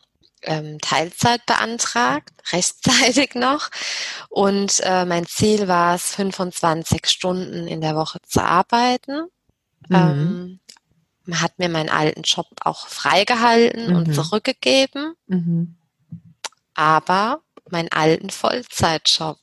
ähm, 0.44 0.80
Teilzeit 0.80 1.46
beantragt, 1.46 2.32
rechtzeitig 2.52 3.36
noch. 3.36 3.70
Und 4.30 4.80
äh, 4.84 5.06
mein 5.06 5.26
Ziel 5.26 5.68
war 5.68 5.96
es, 5.96 6.16
25 6.16 7.08
Stunden 7.08 7.68
in 7.68 7.82
der 7.82 7.96
Woche 7.96 8.20
zu 8.26 8.44
arbeiten. 8.44 9.28
Mhm. 9.88 9.96
Ähm, 9.96 10.60
man 11.26 11.42
hat 11.42 11.60
mir 11.60 11.70
meinen 11.70 11.90
alten 11.90 12.24
Job 12.24 12.48
auch 12.64 12.88
freigehalten 12.88 13.90
mhm. 13.90 13.96
und 13.96 14.14
zurückgegeben. 14.14 15.14
Mhm. 15.28 15.78
Aber 16.74 17.42
meinen 17.70 17.92
alten 17.92 18.30
Vollzeitjob, 18.30 19.38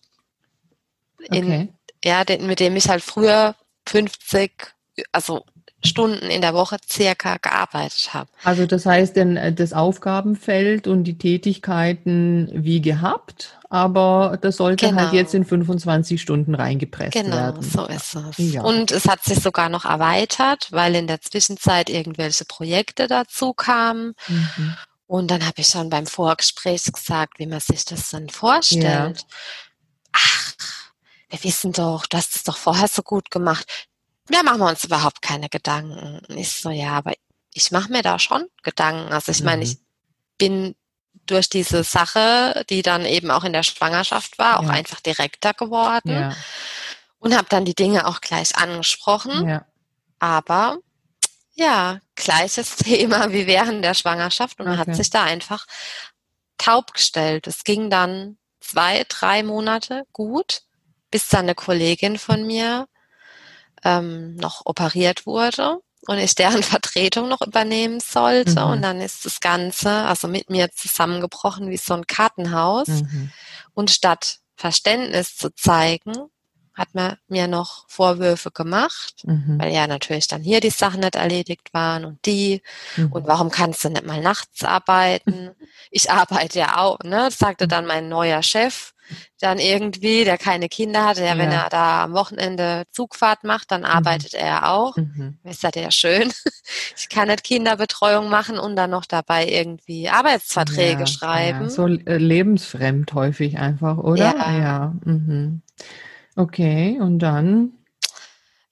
in, 1.31 1.45
okay. 1.45 1.73
ja, 2.05 2.25
den, 2.25 2.47
mit 2.47 2.61
dem 2.61 2.76
ich 2.76 2.88
halt 2.88 3.03
früher 3.03 3.55
50, 3.87 4.75
also 5.12 5.45
Stunden 5.87 6.26
in 6.26 6.40
der 6.40 6.55
Woche 6.55 6.76
circa 6.88 7.37
gearbeitet 7.38 8.11
habe. 8.12 8.28
Also 8.45 8.66
das 8.66 8.87
heißt 8.87 9.16
denn 9.16 9.37
äh, 9.37 9.52
das 9.52 9.73
Aufgabenfeld 9.73 10.87
und 10.87 11.05
die 11.05 11.19
Tätigkeiten 11.19 12.50
wie 12.52 12.81
gehabt, 12.81 13.59
aber 13.69 14.38
das 14.40 14.57
sollte 14.57 14.88
genau. 14.88 15.02
halt 15.02 15.12
jetzt 15.12 15.35
in 15.35 15.45
25 15.45 16.21
Stunden 16.21 16.55
reingepresst 16.55 17.12
genau, 17.12 17.37
werden. 17.37 17.61
Genau, 17.61 17.87
so 17.87 17.93
ist 17.93 18.14
es. 18.14 18.52
Ja. 18.52 18.62
Und 18.62 18.90
es 18.90 19.07
hat 19.07 19.25
sich 19.25 19.40
sogar 19.40 19.69
noch 19.69 19.85
erweitert, 19.85 20.69
weil 20.71 20.95
in 20.95 21.07
der 21.07 21.21
Zwischenzeit 21.21 21.90
irgendwelche 21.90 22.45
Projekte 22.45 23.07
dazu 23.07 23.52
kamen. 23.52 24.14
Mhm. 24.28 24.76
Und 25.07 25.31
dann 25.31 25.47
habe 25.47 25.61
ich 25.61 25.69
schon 25.69 25.88
beim 25.88 26.07
Vorgespräch 26.07 26.85
gesagt, 26.85 27.38
wie 27.38 27.47
man 27.47 27.61
sich 27.61 27.85
das 27.85 28.11
dann 28.11 28.28
vorstellt. 28.28 29.19
Ja. 29.21 29.26
Ach, 30.12 30.52
wir 31.28 31.45
wissen 31.45 31.73
doch, 31.73 32.07
du 32.07 32.16
hast 32.16 32.37
es 32.37 32.45
doch 32.45 32.57
vorher 32.57 32.88
so 32.88 33.02
gut 33.02 33.31
gemacht 33.31 33.66
ja, 34.30 34.42
machen 34.42 34.59
wir 34.59 34.68
uns 34.68 34.85
überhaupt 34.85 35.23
keine 35.23 35.49
Gedanken. 35.49 36.21
Ich 36.28 36.50
so, 36.52 36.71
ja, 36.71 36.92
aber 36.92 37.12
ich 37.52 37.71
mache 37.71 37.90
mir 37.90 38.02
da 38.02 38.18
schon 38.18 38.47
Gedanken. 38.62 39.12
Also 39.12 39.33
ich 39.33 39.40
mhm. 39.40 39.47
meine, 39.47 39.64
ich 39.64 39.78
bin 40.38 40.75
durch 41.26 41.49
diese 41.49 41.83
Sache, 41.83 42.64
die 42.71 42.83
dann 42.83 43.04
eben 43.04 43.30
auch 43.30 43.45
in 43.45 43.52
der 43.52 43.62
Schwangerschaft 43.62 44.38
war, 44.38 44.61
auch 44.61 44.64
ja. 44.64 44.71
einfach 44.71 45.00
direkter 45.00 45.54
geworden 45.54 46.11
ja. 46.11 46.37
und 47.18 47.37
habe 47.37 47.49
dann 47.49 47.64
die 47.64 47.75
Dinge 47.75 48.06
auch 48.06 48.21
gleich 48.21 48.56
angesprochen. 48.56 49.49
Ja. 49.49 49.66
Aber 50.18 50.78
ja, 51.54 52.00
gleiches 52.14 52.76
Thema 52.76 53.33
wie 53.33 53.47
während 53.47 53.85
der 53.85 53.95
Schwangerschaft 53.95 54.61
und 54.61 54.66
man 54.66 54.78
okay. 54.78 54.90
hat 54.90 54.97
sich 54.97 55.11
da 55.11 55.25
einfach 55.25 55.66
taub 56.59 56.92
gestellt. 56.92 57.47
Es 57.47 57.64
ging 57.64 57.90
dann 57.90 58.38
zwei, 58.61 59.04
drei 59.09 59.42
Monate 59.42 60.04
gut, 60.12 60.62
bis 61.11 61.28
dann 61.28 61.40
eine 61.40 61.54
Kollegin 61.54 62.18
von 62.18 62.47
mir 62.47 62.87
ähm, 63.85 64.35
noch 64.37 64.62
operiert 64.64 65.26
wurde 65.26 65.80
und 66.06 66.18
ich 66.18 66.35
deren 66.35 66.62
Vertretung 66.62 67.28
noch 67.28 67.42
übernehmen 67.42 68.00
sollte. 68.00 68.64
Mhm. 68.64 68.71
Und 68.71 68.83
dann 68.83 69.00
ist 69.00 69.25
das 69.25 69.40
Ganze, 69.40 69.90
also 69.90 70.28
mit 70.28 70.50
mir 70.50 70.71
zusammengebrochen 70.73 71.71
wie 71.71 71.76
so 71.76 71.95
ein 71.95 72.06
Kartenhaus. 72.06 72.88
Mhm. 72.88 73.30
Und 73.75 73.90
statt 73.90 74.38
Verständnis 74.56 75.37
zu 75.37 75.54
zeigen, 75.54 76.14
hat 76.76 76.95
man 76.95 77.16
mir 77.26 77.49
noch 77.49 77.87
Vorwürfe 77.88 78.50
gemacht, 78.50 79.23
mhm. 79.25 79.59
weil 79.59 79.73
ja 79.73 79.87
natürlich 79.87 80.28
dann 80.28 80.42
hier 80.42 80.61
die 80.61 80.71
Sachen 80.71 81.00
nicht 81.00 81.16
erledigt 81.16 81.73
waren 81.73 82.04
und 82.04 82.25
die. 82.26 82.62
Mhm. 82.97 83.12
Und 83.12 83.26
warum 83.26 83.50
kannst 83.50 83.83
du 83.85 83.88
nicht 83.88 84.04
mal 84.04 84.21
nachts 84.21 84.62
arbeiten? 84.62 85.52
Ich 85.90 86.11
arbeite 86.11 86.59
ja 86.59 86.76
auch, 86.76 86.99
ne? 87.02 87.16
Das 87.16 87.38
sagte 87.38 87.66
dann 87.66 87.87
mein 87.87 88.11
neuer 88.11 88.42
Chef 88.42 88.92
dann 89.41 89.59
irgendwie, 89.59 90.25
der 90.25 90.39
keine 90.39 90.69
Kinder 90.69 91.05
hatte, 91.05 91.21
ja, 91.21 91.35
ja. 91.35 91.39
wenn 91.39 91.53
er 91.53 91.69
da 91.69 92.05
am 92.05 92.13
Wochenende 92.13 92.85
Zugfahrt 92.91 93.45
macht, 93.45 93.71
dann 93.71 93.83
mhm. 93.83 93.87
arbeitet 93.87 94.33
mhm. 94.33 94.39
er 94.39 94.71
auch. 94.71 94.97
Mhm. 94.97 95.39
Ist 95.45 95.65
das 95.65 95.73
ja 95.75 95.91
schön. 95.91 96.33
Ich 96.97 97.09
kann 97.09 97.29
nicht 97.29 97.45
Kinderbetreuung 97.45 98.29
machen 98.29 98.59
und 98.59 98.75
dann 98.75 98.91
noch 98.91 99.05
dabei 99.05 99.47
irgendwie 99.47 100.09
Arbeitsverträge 100.09 101.01
ja, 101.01 101.07
schreiben. 101.07 101.65
Ja, 101.65 101.71
so 101.71 101.87
äh, 101.87 102.17
lebensfremd 102.17 103.13
häufig 103.15 103.59
einfach, 103.59 103.99
oder? 103.99 104.35
Ja. 104.37 104.59
ja. 104.59 104.95
Mhm. 105.05 105.63
Okay, 106.35 106.99
und 107.01 107.21
dann? 107.21 107.73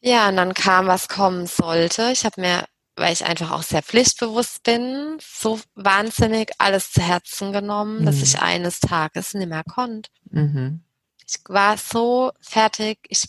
Ja, 0.00 0.29
und 0.29 0.37
dann 0.37 0.55
kam, 0.55 0.87
was 0.87 1.09
kommen 1.09 1.47
sollte. 1.47 2.11
Ich 2.12 2.25
habe 2.25 2.41
mir 2.41 2.64
weil 2.97 3.13
ich 3.13 3.25
einfach 3.25 3.51
auch 3.51 3.63
sehr 3.63 3.83
pflichtbewusst 3.83 4.63
bin, 4.63 5.19
so 5.21 5.61
wahnsinnig 5.75 6.53
alles 6.59 6.93
zu 6.93 7.03
Herzen 7.03 7.53
genommen, 7.53 8.01
mhm. 8.01 8.07
dass 8.07 8.23
ich 8.23 8.41
eines 8.41 8.81
Tages 8.81 9.35
nicht 9.35 9.49
mehr 9.49 9.65
konnte. 9.65 10.11
Mhm. 10.31 10.83
Ich 11.27 11.41
war 11.49 11.77
so 11.77 12.33
fertig, 12.41 12.99
ich, 13.09 13.29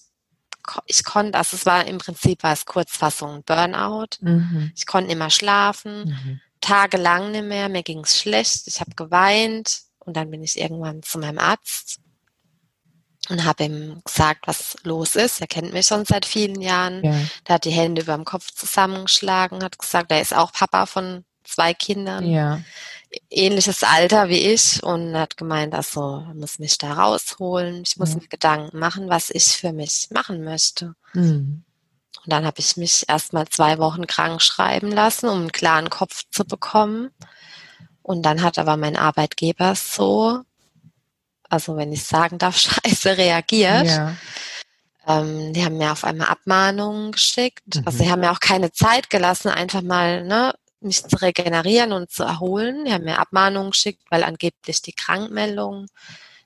ich 0.86 1.04
konnte, 1.04 1.38
also 1.38 1.56
es 1.56 1.66
war 1.66 1.86
im 1.86 1.98
Prinzip 1.98 2.44
war 2.44 2.54
es 2.54 2.66
Kurzfassung 2.66 3.44
Burnout. 3.44 4.18
Mhm. 4.22 4.72
Ich 4.76 4.86
konnte 4.86 5.08
nicht 5.08 5.18
mehr 5.18 5.30
schlafen, 5.30 6.10
mhm. 6.10 6.42
tagelang 6.62 7.32
nicht 7.32 7.46
mehr, 7.46 7.70
mir 7.70 7.84
ging 7.84 8.02
es 8.02 8.18
schlecht, 8.18 8.68
ich 8.68 8.82
habe 8.82 8.92
geweint 8.96 9.82
und 10.00 10.16
dann 10.16 10.30
bin 10.30 10.44
ich 10.44 10.60
irgendwann 10.60 11.02
zu 11.02 11.18
meinem 11.18 11.40
Arzt 11.40 12.00
und 13.30 13.44
habe 13.44 13.64
ihm 13.64 14.02
gesagt, 14.04 14.48
was 14.48 14.76
los 14.84 15.16
ist. 15.16 15.42
Er 15.42 15.48
kennt 15.48 15.74
mich 15.74 15.88
schon 15.88 16.06
seit 16.06 16.26
vielen 16.26 16.62
Jahren. 16.62 17.04
Ja. 17.04 17.16
Der 17.48 17.56
hat 17.56 17.66
die 17.66 17.72
Hände 17.72 18.02
über 18.02 18.16
dem 18.16 18.26
Kopf 18.26 18.52
zusammengeschlagen, 18.52 19.64
hat 19.64 19.80
gesagt, 19.80 20.12
er 20.12 20.22
ist 20.22 20.36
auch 20.36 20.52
Papa 20.52 20.86
von 20.86 21.26
zwei 21.44 21.74
Kindern. 21.74 22.26
Ja. 22.26 22.62
Ähnliches 23.30 23.84
Alter 23.84 24.30
wie 24.30 24.40
ich 24.40 24.84
und 24.84 25.16
hat 25.16 25.38
gemeint, 25.38 25.74
also, 25.74 26.26
er 26.28 26.34
muss 26.34 26.60
mich 26.60 26.78
da 26.78 26.94
rausholen. 26.94 27.84
Ich 27.86 27.98
muss 27.98 28.10
ja. 28.10 28.18
mir 28.18 28.28
Gedanken 28.28 28.78
machen, 28.78 29.10
was 29.10 29.30
ich 29.30 29.46
für 29.46 29.72
mich 29.72 30.08
machen 30.12 30.44
möchte. 30.44 30.96
Mhm. 31.14 31.64
Und 32.24 32.34
dann 32.34 32.46
habe 32.46 32.60
ich 32.60 32.76
mich 32.76 33.06
erstmal 33.08 33.48
zwei 33.48 33.78
Wochen 33.78 34.08
krank 34.08 34.42
schreiben 34.42 34.92
lassen, 34.92 35.30
um 35.30 35.42
einen 35.42 35.52
klaren 35.52 35.90
Kopf 35.90 36.24
zu 36.32 36.44
bekommen. 36.44 37.12
Und 38.02 38.24
dann 38.24 38.42
hat 38.42 38.58
aber 38.58 38.78
mein 38.78 38.98
Arbeitgeber 38.98 39.76
so 39.76 40.42
also 41.50 41.76
wenn 41.78 41.92
ich 41.92 42.04
sagen 42.04 42.38
darf, 42.38 42.58
scheiße 42.86 43.18
reagiert. 43.18 43.88
Ja. 43.88 44.16
Ähm, 45.08 45.54
die 45.54 45.64
haben 45.64 45.78
mir 45.78 45.92
auf 45.92 46.04
einmal 46.04 46.28
Abmahnungen 46.28 47.12
geschickt. 47.12 47.76
Mhm. 47.76 47.84
Also 47.86 48.04
sie 48.04 48.12
haben 48.12 48.22
mir 48.22 48.32
auch 48.32 48.40
keine 48.40 48.72
Zeit 48.72 49.10
gelassen, 49.10 49.50
einfach 49.50 49.82
mal 49.82 50.24
ne, 50.24 50.54
mich 50.82 51.04
zu 51.06 51.16
regenerieren 51.18 51.94
und 51.94 52.12
zu 52.12 52.24
erholen. 52.24 52.86
Die 52.86 52.94
haben 52.94 53.04
mir 53.04 53.20
Abmahnungen 53.20 53.72
geschickt, 53.72 54.02
weil 54.10 54.24
angeblich 54.24 54.82
die 54.82 54.94
Krankmeldung 54.94 55.88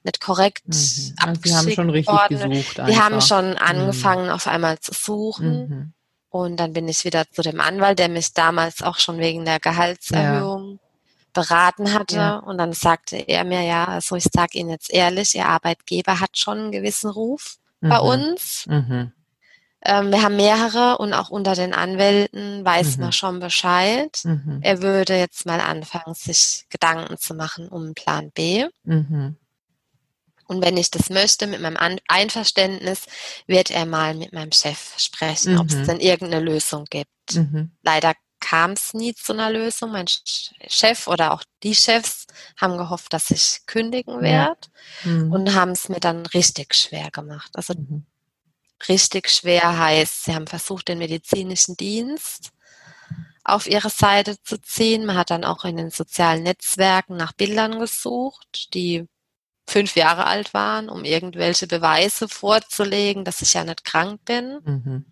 nicht 0.04 0.22
korrekt 0.22 0.66
mhm. 0.66 1.16
also 1.18 1.42
Sie 1.44 1.56
haben 1.56 1.72
schon 1.72 1.90
richtig 1.90 2.14
worden. 2.14 2.50
gesucht. 2.50 2.82
Die 2.88 3.00
haben 3.00 3.22
schon 3.22 3.52
mhm. 3.52 3.58
angefangen, 3.58 4.26
mhm. 4.26 4.32
auf 4.32 4.48
einmal 4.48 4.80
zu 4.80 4.94
suchen. 4.94 5.70
Mhm. 5.70 5.94
Und 6.32 6.58
dann 6.58 6.74
bin 6.74 6.88
ich 6.88 7.06
wieder 7.06 7.26
zu 7.32 7.42
dem 7.42 7.60
Anwalt, 7.60 7.98
der 7.98 8.08
mich 8.08 8.34
damals 8.34 8.82
auch 8.82 9.00
schon 9.00 9.18
wegen 9.18 9.46
der 9.46 9.60
Gehaltserhöhung 9.60 10.74
ja 10.74 10.89
beraten 11.34 11.94
hatte. 11.94 12.16
Ja. 12.16 12.38
Und 12.38 12.58
dann 12.58 12.74
sagte 12.74 13.18
er 13.18 13.44
mir, 13.44 13.62
ja, 13.62 13.86
also 13.86 14.16
ich 14.16 14.26
sage 14.26 14.58
Ihnen 14.58 14.70
jetzt 14.70 14.92
ehrlich, 14.92 15.36
Ihr 15.36 15.46
Arbeitgeber 15.46 16.20
hat 16.20 16.38
schon 16.38 16.58
einen 16.58 16.72
gewissen 16.72 17.10
Ruf 17.10 17.58
mhm. 17.82 17.90
bei 17.90 18.00
uns. 18.00 18.66
Mhm. 18.68 19.12
Ähm, 19.82 20.12
wir 20.12 20.22
haben 20.22 20.36
mehrere 20.36 20.98
und 20.98 21.14
auch 21.14 21.30
unter 21.30 21.56
den 21.56 21.74
Anwälten 21.74 22.66
weiß 22.66 22.98
mhm. 22.98 23.04
man 23.04 23.12
schon 23.14 23.40
Bescheid. 23.40 24.20
Mhm. 24.24 24.60
Er 24.62 24.82
würde 24.82 25.18
jetzt 25.18 25.46
mal 25.46 25.62
anfangen, 25.62 26.14
sich 26.14 26.66
Gedanken 26.70 27.18
zu 27.18 27.34
machen 27.34 27.70
um 27.70 27.94
Plan 27.94 28.32
B. 28.32 28.66
Mhm. 28.84 29.38
Und 30.48 30.66
wenn 30.66 30.78
ich 30.78 30.90
das 30.90 31.12
möchte, 31.12 31.46
mit 31.46 31.62
meinem 31.62 31.78
Einverständnis, 32.08 33.06
wird 33.46 33.70
er 33.70 33.86
mal 33.86 34.16
mit 34.16 34.34
meinem 34.34 34.52
Chef 34.52 34.96
sprechen, 34.98 35.60
ob 35.60 35.68
es 35.68 35.76
mhm. 35.76 35.86
denn 35.86 36.00
irgendeine 36.00 36.44
Lösung 36.44 36.86
gibt. 36.90 37.10
Leider 37.84 38.16
kam 38.50 38.72
es 38.72 38.94
nie 38.94 39.14
zu 39.14 39.34
einer 39.34 39.52
Lösung. 39.52 39.92
Mein 39.92 40.08
Chef 40.68 41.08
oder 41.08 41.34
auch 41.34 41.44
die 41.62 41.76
Chefs 41.76 42.26
haben 42.58 42.78
gehofft, 42.78 43.14
dass 43.14 43.30
ich 43.30 43.60
kündigen 43.68 44.22
werde 44.22 44.68
ja. 45.04 45.12
mhm. 45.12 45.32
und 45.32 45.54
haben 45.54 45.72
es 45.72 45.88
mir 45.88 46.00
dann 46.00 46.26
richtig 46.26 46.74
schwer 46.74 47.12
gemacht. 47.12 47.52
Also 47.54 47.76
mhm. 47.76 48.06
richtig 48.88 49.30
schwer 49.30 49.78
heißt, 49.78 50.24
sie 50.24 50.34
haben 50.34 50.48
versucht, 50.48 50.88
den 50.88 50.98
medizinischen 50.98 51.78
Dienst 51.78 52.50
auf 53.44 53.68
ihre 53.68 53.90
Seite 53.92 54.42
zu 54.42 54.60
ziehen. 54.60 55.06
Man 55.06 55.18
hat 55.18 55.30
dann 55.30 55.44
auch 55.44 55.64
in 55.64 55.78
den 55.78 55.92
sozialen 55.92 56.44
Netzwerken 56.44 57.18
nach 57.18 57.34
Bildern 57.34 57.80
gesucht, 57.80 58.74
die 58.74 59.06
fünf 59.68 59.96
Jahre 59.96 60.26
alt 60.26 60.56
waren, 60.56 60.90
um 60.90 61.04
irgendwelche 61.04 61.68
Beweise 61.68 62.28
vorzulegen, 62.28 63.26
dass 63.26 63.44
ich 63.44 63.54
ja 63.54 63.64
nicht 63.64 63.84
krank 63.86 64.26
bin. 64.26 64.60
Mhm. 64.64 65.06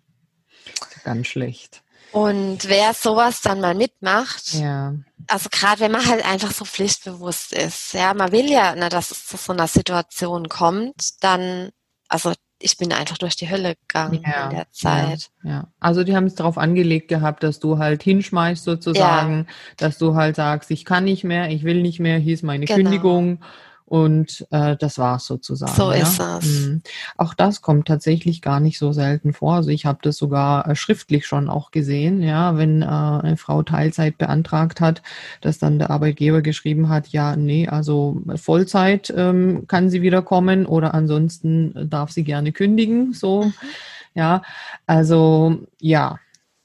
Ganz 1.04 1.28
schlecht. 1.28 1.82
Und 2.12 2.68
wer 2.68 2.94
sowas 2.94 3.42
dann 3.42 3.60
mal 3.60 3.74
mitmacht, 3.74 4.54
ja. 4.54 4.94
Also 5.30 5.50
gerade 5.50 5.80
wenn 5.80 5.92
man 5.92 6.06
halt 6.06 6.24
einfach 6.24 6.52
so 6.52 6.64
pflichtbewusst 6.64 7.52
ist, 7.52 7.92
ja, 7.92 8.14
man 8.14 8.32
will 8.32 8.50
ja, 8.50 8.74
na, 8.74 8.88
dass 8.88 9.10
es 9.10 9.26
zu 9.26 9.36
so 9.36 9.52
einer 9.52 9.66
Situation 9.66 10.48
kommt, 10.48 11.22
dann, 11.22 11.68
also 12.08 12.32
ich 12.60 12.78
bin 12.78 12.92
einfach 12.92 13.18
durch 13.18 13.36
die 13.36 13.50
Hölle 13.50 13.76
gegangen 13.76 14.22
ja, 14.24 14.44
in 14.44 14.56
der 14.56 14.70
Zeit. 14.70 15.30
Ja, 15.42 15.50
ja. 15.50 15.68
also 15.80 16.02
die 16.02 16.16
haben 16.16 16.24
es 16.24 16.34
darauf 16.34 16.56
angelegt 16.56 17.08
gehabt, 17.08 17.42
dass 17.42 17.60
du 17.60 17.78
halt 17.78 18.02
hinschmeißt 18.02 18.64
sozusagen, 18.64 19.46
ja. 19.46 19.54
dass 19.76 19.98
du 19.98 20.14
halt 20.14 20.36
sagst, 20.36 20.70
ich 20.70 20.84
kann 20.84 21.04
nicht 21.04 21.24
mehr, 21.24 21.50
ich 21.50 21.62
will 21.62 21.82
nicht 21.82 22.00
mehr, 22.00 22.18
hier 22.18 22.34
ist 22.34 22.42
meine 22.42 22.64
genau. 22.64 22.76
Kündigung 22.76 23.40
und 23.88 24.46
äh, 24.50 24.76
das 24.76 24.98
war's 24.98 25.26
sozusagen. 25.26 25.72
So 25.72 25.92
ja. 25.92 25.98
ist 25.98 26.20
es. 26.20 26.66
Mhm. 26.66 26.82
Auch 27.16 27.34
das 27.34 27.62
kommt 27.62 27.88
tatsächlich 27.88 28.42
gar 28.42 28.60
nicht 28.60 28.78
so 28.78 28.92
selten 28.92 29.32
vor. 29.32 29.54
Also 29.54 29.70
ich 29.70 29.86
habe 29.86 29.98
das 30.02 30.16
sogar 30.16 30.68
äh, 30.68 30.76
schriftlich 30.76 31.26
schon 31.26 31.48
auch 31.48 31.70
gesehen, 31.70 32.22
ja, 32.22 32.56
wenn 32.56 32.82
äh, 32.82 32.86
eine 32.86 33.36
Frau 33.36 33.62
Teilzeit 33.62 34.18
beantragt 34.18 34.80
hat, 34.80 35.02
dass 35.40 35.58
dann 35.58 35.78
der 35.78 35.90
Arbeitgeber 35.90 36.42
geschrieben 36.42 36.88
hat, 36.88 37.08
ja, 37.08 37.34
nee, 37.36 37.66
also 37.66 38.20
Vollzeit 38.36 39.12
ähm, 39.16 39.66
kann 39.66 39.88
sie 39.88 40.02
wieder 40.02 40.22
kommen 40.22 40.66
oder 40.66 40.94
ansonsten 40.94 41.88
darf 41.88 42.10
sie 42.10 42.24
gerne 42.24 42.52
kündigen. 42.52 43.14
So, 43.14 43.44
mhm. 43.44 43.54
ja, 44.14 44.42
also 44.86 45.58
ja, 45.80 46.18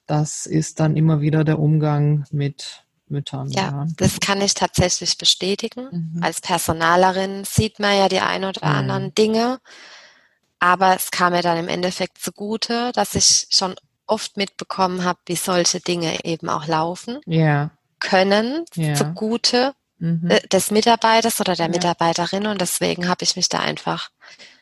das 0.05 0.45
ist 0.45 0.79
dann 0.79 0.97
immer 0.97 1.21
wieder 1.21 1.43
der 1.43 1.59
Umgang 1.59 2.25
mit 2.31 2.82
Müttern. 3.13 3.49
Ja, 3.49 3.61
ja, 3.61 3.87
das 3.95 4.19
kann 4.19 4.41
ich 4.41 4.53
tatsächlich 4.53 5.17
bestätigen. 5.17 5.87
Mhm. 5.91 6.23
Als 6.23 6.41
Personalerin 6.41 7.45
sieht 7.45 7.79
man 7.79 7.97
ja 7.97 8.09
die 8.09 8.19
ein 8.19 8.43
oder 8.43 8.67
mhm. 8.67 8.75
anderen 8.75 9.15
Dinge, 9.15 9.59
aber 10.59 10.95
es 10.95 11.11
kam 11.11 11.31
mir 11.33 11.41
dann 11.41 11.57
im 11.57 11.69
Endeffekt 11.69 12.17
zugute, 12.17 12.91
dass 12.93 13.15
ich 13.15 13.47
schon 13.49 13.75
oft 14.05 14.35
mitbekommen 14.35 15.05
habe, 15.05 15.19
wie 15.27 15.35
solche 15.35 15.79
Dinge 15.79 16.25
eben 16.25 16.49
auch 16.49 16.67
laufen 16.67 17.19
ja. 17.25 17.71
können, 17.99 18.65
ja. 18.75 18.95
zugute 18.95 19.73
mhm. 19.99 20.29
Äh, 20.29 20.45
des 20.49 20.71
Mitarbeiters 20.71 21.39
oder 21.39 21.55
der 21.55 21.69
Mitarbeiterin 21.69 22.47
und 22.47 22.59
deswegen 22.59 23.07
habe 23.07 23.23
ich 23.23 23.37
mich 23.37 23.47
da 23.47 23.59
einfach 23.59 24.09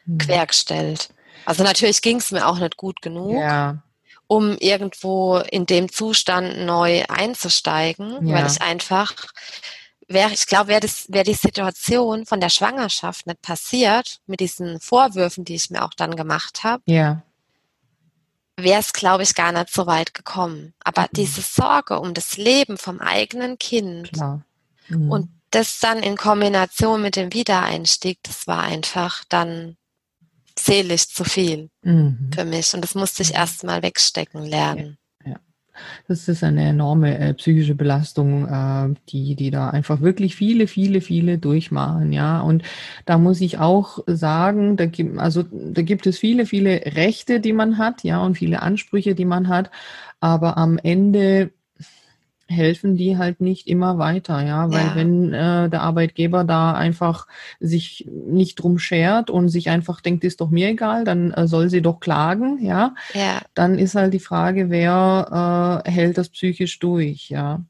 mhm. 0.06 0.20
quergestellt. 0.20 1.10
Also 1.46 1.64
natürlich 1.64 2.04
ging 2.04 2.18
es 2.18 2.32
mir 2.32 2.48
auch 2.48 2.60
nicht 2.60 2.78
gut 2.78 3.02
genug. 3.02 3.40
Ja 3.40 3.82
um 4.32 4.58
irgendwo 4.60 5.40
in 5.40 5.66
dem 5.66 5.92
Zustand 5.92 6.60
neu 6.60 7.04
einzusteigen, 7.10 8.26
ja. 8.26 8.36
weil 8.36 8.48
ich 8.48 8.62
einfach, 8.62 9.14
wäre, 10.08 10.32
ich 10.32 10.48
glaube, 10.48 10.70
wäre 10.70 10.88
wär 11.10 11.26
die 11.26 11.34
Situation 11.34 12.26
von 12.26 12.40
der 12.40 12.48
Schwangerschaft 12.48 13.28
nicht 13.28 13.42
passiert, 13.42 14.22
mit 14.28 14.40
diesen 14.40 14.80
Vorwürfen, 14.80 15.44
die 15.44 15.56
ich 15.56 15.70
mir 15.70 15.84
auch 15.84 15.94
dann 15.94 16.16
gemacht 16.16 16.64
habe, 16.64 16.82
ja. 16.86 17.24
wäre 18.56 18.80
es, 18.80 18.94
glaube 18.94 19.24
ich, 19.24 19.36
gar 19.36 19.52
nicht 19.52 19.70
so 19.70 19.86
weit 19.86 20.14
gekommen. 20.14 20.74
Aber 20.82 21.02
mhm. 21.02 21.08
diese 21.12 21.42
Sorge 21.42 22.00
um 22.00 22.14
das 22.14 22.38
Leben 22.38 22.78
vom 22.78 23.02
eigenen 23.02 23.60
Kind 23.60 24.12
mhm. 24.88 25.12
und 25.12 25.30
das 25.50 25.80
dann 25.80 26.02
in 26.02 26.16
Kombination 26.16 27.02
mit 27.02 27.18
dem 27.18 27.34
Wiedereinstieg, 27.34 28.20
das 28.24 28.48
war 28.48 28.62
einfach 28.62 29.26
dann 29.28 29.76
seelisch 30.58 31.08
zu 31.08 31.24
viel 31.24 31.70
mhm. 31.84 32.30
für 32.34 32.46
mich. 32.46 32.74
Und 32.74 32.84
das 32.84 32.96
musste 32.96 33.24
ich 33.24 33.30
mhm. 33.30 33.36
erst 33.36 33.64
mal 33.64 33.82
wegstecken 33.82 34.46
lernen. 34.46 34.98
Ja, 35.26 35.32
ja. 35.32 35.40
Das 36.08 36.28
ist 36.28 36.44
eine 36.44 36.68
enorme 36.68 37.18
äh, 37.18 37.34
psychische 37.34 37.76
Belastung, 37.76 38.48
äh, 38.48 38.94
die, 39.10 39.36
die 39.36 39.52
da 39.52 39.70
einfach 39.70 40.02
wirklich 40.02 40.36
viele, 40.36 40.68
viele, 40.68 41.02
viele 41.02 41.38
durchmachen, 41.38 42.12
ja. 42.12 42.42
Und 42.42 42.64
da 43.06 43.18
muss 43.18 43.42
ich 43.42 43.58
auch 43.60 44.00
sagen, 44.08 44.78
da 44.78 44.86
gibt, 44.86 45.18
also 45.18 45.44
da 45.44 45.82
gibt 45.82 46.06
es 46.08 46.20
viele, 46.20 46.46
viele 46.46 46.96
Rechte, 46.96 47.40
die 47.40 47.54
man 47.54 47.78
hat, 47.78 48.04
ja, 48.04 48.22
und 48.22 48.36
viele 48.36 48.62
Ansprüche, 48.62 49.16
die 49.16 49.26
man 49.26 49.48
hat. 49.48 49.72
Aber 50.20 50.58
am 50.58 50.78
Ende 50.78 51.52
helfen 52.52 52.96
die 52.96 53.18
halt 53.18 53.42
nicht 53.42 53.68
immer 53.68 53.98
weiter, 53.98 54.46
ja, 54.46 54.70
weil 54.72 54.86
ja. 54.86 54.96
wenn 54.96 55.34
äh, 55.34 55.70
der 55.70 55.82
Arbeitgeber 55.82 56.44
da 56.44 56.74
einfach 56.74 57.28
sich 57.60 58.08
nicht 58.10 58.56
drum 58.56 58.78
schert 58.78 59.30
und 59.30 59.50
sich 59.50 59.70
einfach 59.70 60.02
denkt, 60.02 60.24
ist 60.24 60.42
doch 60.42 60.50
mir 60.50 60.70
egal, 60.70 61.04
dann 61.04 61.32
äh, 61.32 61.48
soll 61.48 61.70
sie 61.70 61.82
doch 61.82 62.00
klagen, 62.00 62.64
ja, 62.64 62.94
ja. 63.14 63.42
dann 63.54 63.80
ist 63.80 63.96
halt 63.96 64.14
die 64.14 64.20
Frage, 64.20 64.70
wer 64.70 65.84
äh, 65.86 65.90
hält 65.90 66.18
das 66.18 66.30
psychisch 66.30 66.80
durch, 66.80 67.30
ja. 67.30 67.64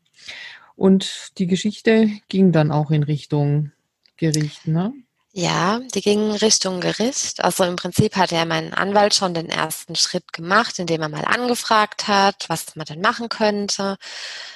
Und 0.76 1.38
die 1.38 1.48
Geschichte 1.48 2.10
ging 2.28 2.52
dann 2.52 2.72
auch 2.72 2.92
in 2.92 3.04
Richtung 3.04 3.72
Gericht, 4.18 4.68
ne? 4.68 4.94
Ja, 5.34 5.80
die 5.96 6.02
gingen 6.02 6.32
Richtung 6.34 6.82
Gericht. 6.82 7.42
Also 7.42 7.64
im 7.64 7.78
Prinzip 7.78 8.18
hat 8.18 8.32
ja 8.32 8.44
mein 8.44 8.74
Anwalt 8.74 9.16
schon 9.16 9.34
den 9.34 9.50
ersten 9.50 9.96
Schritt 9.96 10.34
gemacht, 10.34 10.78
indem 10.78 11.02
er 11.02 11.10
mal 11.10 11.24
angefragt 11.24 12.10
hat, 12.10 12.50
was 12.50 12.76
man 12.76 12.86
denn 12.86 13.00
machen 13.00 13.30
könnte. 13.30 13.98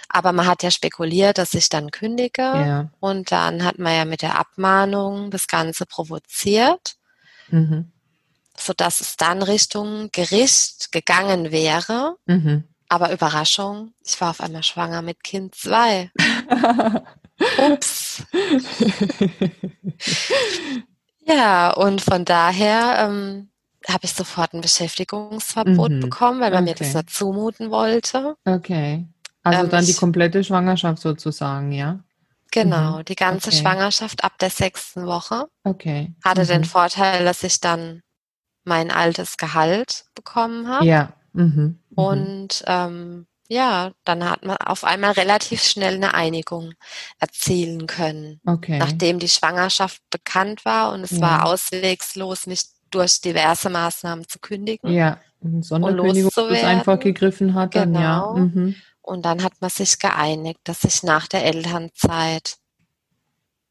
Aber 0.10 0.34
man 0.34 0.48
hat 0.48 0.64
ja 0.64 0.72
spekuliert, 0.72 1.38
dass 1.38 1.54
ich 1.54 1.70
dann 1.70 1.92
kündige. 1.92 2.42
Ja. 2.42 2.90
Und 3.00 3.32
dann 3.32 3.64
hat 3.64 3.80
man 3.80 3.96
ja 3.96 4.04
mit 4.04 4.22
der 4.22 4.38
Abmahnung 4.38 5.32
das 5.32 5.48
Ganze 5.48 5.86
provoziert, 5.86 6.98
mhm. 7.48 7.94
sodass 8.58 9.00
es 9.00 9.16
dann 9.16 9.44
Richtung 9.44 10.10
Gericht 10.12 10.92
gegangen 10.92 11.52
wäre. 11.52 12.18
Mhm. 12.26 12.66
Aber 12.90 13.14
Überraschung, 13.14 13.94
ich 14.04 14.20
war 14.20 14.32
auf 14.32 14.42
einmal 14.42 14.64
schwanger 14.64 15.02
mit 15.02 15.24
Kind 15.24 15.56
2. 15.56 16.12
Ups. 17.58 18.24
ja, 21.26 21.72
und 21.72 22.02
von 22.02 22.26
daher 22.26 22.98
ähm, 23.00 23.50
habe 23.88 24.06
ich 24.06 24.14
sofort 24.14 24.54
ein 24.54 24.62
Beschäftigungsverbot 24.62 25.92
mhm. 25.92 26.00
bekommen, 26.00 26.40
weil 26.40 26.52
man 26.52 26.64
okay. 26.64 26.72
mir 26.72 26.76
das 26.76 26.94
nicht 26.94 27.10
zumuten 27.10 27.72
wollte. 27.72 28.36
Okay. 28.46 29.06
Also 29.44 29.64
ähm, 29.64 29.70
dann 29.70 29.86
die 29.86 29.94
komplette 29.94 30.44
Schwangerschaft 30.44 31.02
sozusagen, 31.02 31.72
ja? 31.72 32.00
Genau, 32.52 33.00
mhm. 33.00 33.06
die 33.06 33.16
ganze 33.16 33.50
okay. 33.50 33.60
Schwangerschaft 33.60 34.24
ab 34.24 34.38
der 34.40 34.50
sechsten 34.50 35.06
Woche. 35.06 35.48
Okay. 35.64 36.14
Hatte 36.24 36.44
mhm. 36.44 36.48
den 36.48 36.66
Vorteil, 36.66 37.26
dass 37.26 37.44
ich 37.44 37.60
dann 37.60 38.02
mein 38.64 38.92
altes 38.92 39.38
Gehalt 39.38 40.06
bekommen 40.16 40.68
habe. 40.68 40.86
Ja. 40.86 41.14
Mhm. 41.34 41.44
mhm. 41.44 41.80
Und 41.96 42.64
ähm, 42.66 43.28
ja, 43.48 43.92
dann 44.04 44.28
hat 44.28 44.44
man 44.44 44.58
auf 44.58 44.84
einmal 44.84 45.12
relativ 45.12 45.64
schnell 45.64 45.96
eine 45.96 46.14
Einigung 46.14 46.74
erzielen 47.20 47.86
können. 47.88 48.42
Okay. 48.46 48.80
Nachdem 48.80 49.20
die 49.20 49.30
Schwangerschaft 49.30 50.02
bekannt 50.10 50.66
war 50.66 50.94
und 50.94 51.04
es 51.04 51.12
ja. 51.12 51.22
war 51.22 51.46
auswegslos, 51.46 52.48
mich 52.48 52.64
durch 52.90 53.22
diverse 53.22 53.70
Maßnahmen 53.70 54.28
zu 54.28 54.40
kündigen. 54.40 54.92
Ja, 54.92 55.20
und 55.42 55.64
Sonderkündigung 55.64 56.32
das 56.36 56.64
einfach 56.64 57.00
gegriffen 57.00 57.54
hat. 57.54 57.72
Genau. 57.72 57.84
Dann, 57.84 57.94
ja. 57.94 58.20
Genau. 58.20 58.36
Mhm. 58.36 58.76
Und 59.02 59.24
dann 59.24 59.44
hat 59.44 59.54
man 59.60 59.70
sich 59.70 60.00
geeinigt, 60.00 60.62
dass 60.64 60.84
ich 60.84 61.04
nach 61.04 61.28
der 61.28 61.46
Elternzeit, 61.46 62.58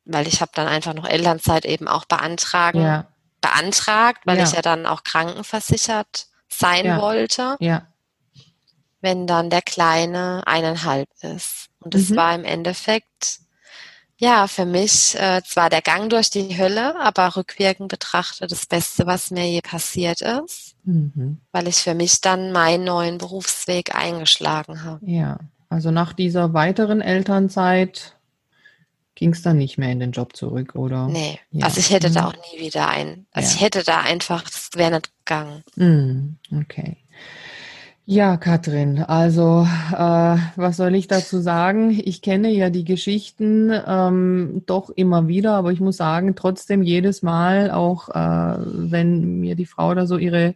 weil 0.04 0.28
ich 0.28 0.40
habe 0.40 0.52
dann 0.54 0.68
einfach 0.68 0.94
noch 0.94 1.08
Elternzeit 1.08 1.64
eben 1.64 1.88
auch 1.88 2.04
beantragen, 2.04 2.80
ja. 2.80 3.08
beantragt, 3.40 4.20
weil 4.26 4.38
ja. 4.38 4.44
ich 4.44 4.52
ja 4.52 4.62
dann 4.62 4.86
auch 4.86 5.02
krankenversichert 5.02 6.28
sein 6.48 7.00
wollte. 7.00 7.56
Ja 7.58 7.88
wenn 9.04 9.28
dann 9.28 9.50
der 9.50 9.62
Kleine 9.62 10.42
eineinhalb 10.46 11.08
ist. 11.20 11.68
Und 11.78 11.94
es 11.94 12.08
mhm. 12.08 12.16
war 12.16 12.34
im 12.34 12.44
Endeffekt, 12.44 13.40
ja, 14.16 14.48
für 14.48 14.64
mich 14.64 15.14
äh, 15.16 15.42
zwar 15.46 15.68
der 15.70 15.82
Gang 15.82 16.08
durch 16.08 16.30
die 16.30 16.58
Hölle, 16.58 16.98
aber 16.98 17.36
rückwirkend 17.36 17.88
betrachtet 17.88 18.50
das 18.50 18.66
Beste, 18.66 19.06
was 19.06 19.30
mir 19.30 19.48
je 19.48 19.60
passiert 19.60 20.22
ist, 20.22 20.74
mhm. 20.84 21.38
weil 21.52 21.68
ich 21.68 21.76
für 21.76 21.94
mich 21.94 22.20
dann 22.22 22.50
meinen 22.50 22.84
neuen 22.84 23.18
Berufsweg 23.18 23.94
eingeschlagen 23.94 24.82
habe. 24.82 25.04
Ja, 25.04 25.38
also 25.68 25.90
nach 25.90 26.14
dieser 26.14 26.54
weiteren 26.54 27.00
Elternzeit 27.00 28.16
ging 29.16 29.32
es 29.32 29.42
dann 29.42 29.58
nicht 29.58 29.78
mehr 29.78 29.92
in 29.92 30.00
den 30.00 30.12
Job 30.12 30.34
zurück, 30.34 30.74
oder? 30.74 31.08
Nee, 31.08 31.38
ja. 31.50 31.66
also 31.66 31.78
ich 31.78 31.90
hätte 31.90 32.08
mhm. 32.08 32.14
da 32.14 32.28
auch 32.28 32.34
nie 32.52 32.60
wieder 32.60 32.88
ein, 32.88 33.26
also 33.32 33.48
ja. 33.48 33.54
ich 33.54 33.60
hätte 33.60 33.84
da 33.84 34.00
einfach, 34.00 34.42
das 34.42 34.70
wäre 34.74 34.92
nicht 34.92 35.10
gegangen. 35.18 35.62
Mhm. 35.76 36.38
Okay. 36.62 36.96
Ja, 38.06 38.36
Katrin, 38.36 38.98
also 38.98 39.66
äh, 39.92 40.36
was 40.56 40.76
soll 40.76 40.94
ich 40.94 41.08
dazu 41.08 41.38
sagen? 41.40 41.90
Ich 42.04 42.20
kenne 42.20 42.50
ja 42.50 42.68
die 42.68 42.84
Geschichten 42.84 43.72
ähm, 43.86 44.62
doch 44.66 44.90
immer 44.90 45.26
wieder, 45.26 45.52
aber 45.54 45.72
ich 45.72 45.80
muss 45.80 45.96
sagen, 45.96 46.34
trotzdem 46.36 46.82
jedes 46.82 47.22
Mal, 47.22 47.70
auch 47.70 48.10
äh, 48.10 48.58
wenn 48.60 49.40
mir 49.40 49.54
die 49.54 49.64
Frau 49.64 49.94
da 49.94 50.06
so 50.06 50.18
ihre 50.18 50.54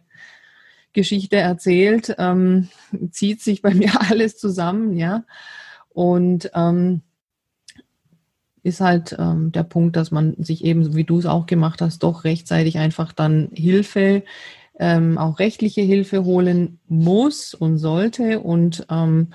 Geschichte 0.93 1.37
erzählt, 1.37 2.15
ähm, 2.19 2.69
zieht 3.09 3.41
sich 3.41 3.63
bei 3.63 3.73
mir 3.73 3.99
alles 3.99 4.37
zusammen, 4.37 4.95
ja. 4.95 5.23
Und 5.89 6.51
ähm, 6.53 7.01
ist 8.61 8.81
halt 8.81 9.15
ähm, 9.17 9.51
der 9.51 9.63
Punkt, 9.63 9.95
dass 9.95 10.11
man 10.11 10.35
sich 10.37 10.63
eben, 10.63 10.95
wie 10.95 11.03
du 11.03 11.17
es 11.17 11.25
auch 11.25 11.47
gemacht 11.47 11.81
hast, 11.81 12.03
doch 12.03 12.25
rechtzeitig 12.25 12.77
einfach 12.77 13.11
dann 13.11 13.49
Hilfe 13.53 14.23
ähm, 14.79 15.17
auch 15.17 15.39
rechtliche 15.39 15.81
Hilfe 15.81 16.23
holen 16.23 16.79
muss 16.87 17.53
und 17.53 17.77
sollte. 17.77 18.39
Und 18.39 18.87
ähm, 18.89 19.27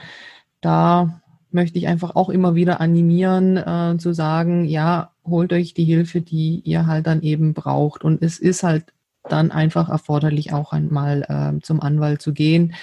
da 0.61 1.21
möchte 1.51 1.79
ich 1.79 1.87
einfach 1.87 2.17
auch 2.17 2.31
immer 2.31 2.55
wieder 2.55 2.81
animieren, 2.81 3.57
äh, 3.57 3.97
zu 3.99 4.13
sagen, 4.13 4.65
ja, 4.65 5.13
holt 5.25 5.53
euch 5.53 5.75
die 5.75 5.85
Hilfe, 5.85 6.21
die 6.21 6.61
ihr 6.65 6.87
halt 6.87 7.07
dann 7.07 7.23
eben 7.23 7.55
braucht. 7.55 8.03
Und 8.03 8.23
es 8.23 8.39
ist 8.39 8.63
halt 8.63 8.87
dann 9.29 9.51
einfach 9.51 9.89
erforderlich, 9.89 10.53
auch 10.53 10.73
einmal 10.73 11.23
äh, 11.29 11.61
zum 11.63 11.81
Anwalt 11.81 12.21
zu 12.21 12.33
gehen. 12.33 12.75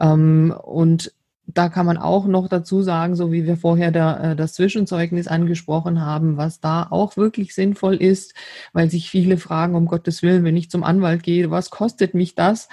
Ähm, 0.00 0.54
und 0.62 1.12
da 1.54 1.70
kann 1.70 1.86
man 1.86 1.96
auch 1.96 2.26
noch 2.26 2.46
dazu 2.48 2.82
sagen, 2.82 3.16
so 3.16 3.32
wie 3.32 3.46
wir 3.46 3.56
vorher 3.56 3.90
der, 3.90 4.20
äh, 4.22 4.36
das 4.36 4.52
Zwischenzeugnis 4.52 5.28
angesprochen 5.28 6.04
haben, 6.04 6.36
was 6.36 6.60
da 6.60 6.86
auch 6.90 7.16
wirklich 7.16 7.54
sinnvoll 7.54 7.96
ist, 7.96 8.34
weil 8.74 8.90
sich 8.90 9.10
viele 9.10 9.38
fragen, 9.38 9.74
um 9.74 9.86
Gottes 9.86 10.22
Willen, 10.22 10.44
wenn 10.44 10.56
ich 10.56 10.70
zum 10.70 10.84
Anwalt 10.84 11.22
gehe, 11.22 11.50
was 11.50 11.70
kostet 11.70 12.12
mich 12.12 12.34
das? 12.34 12.68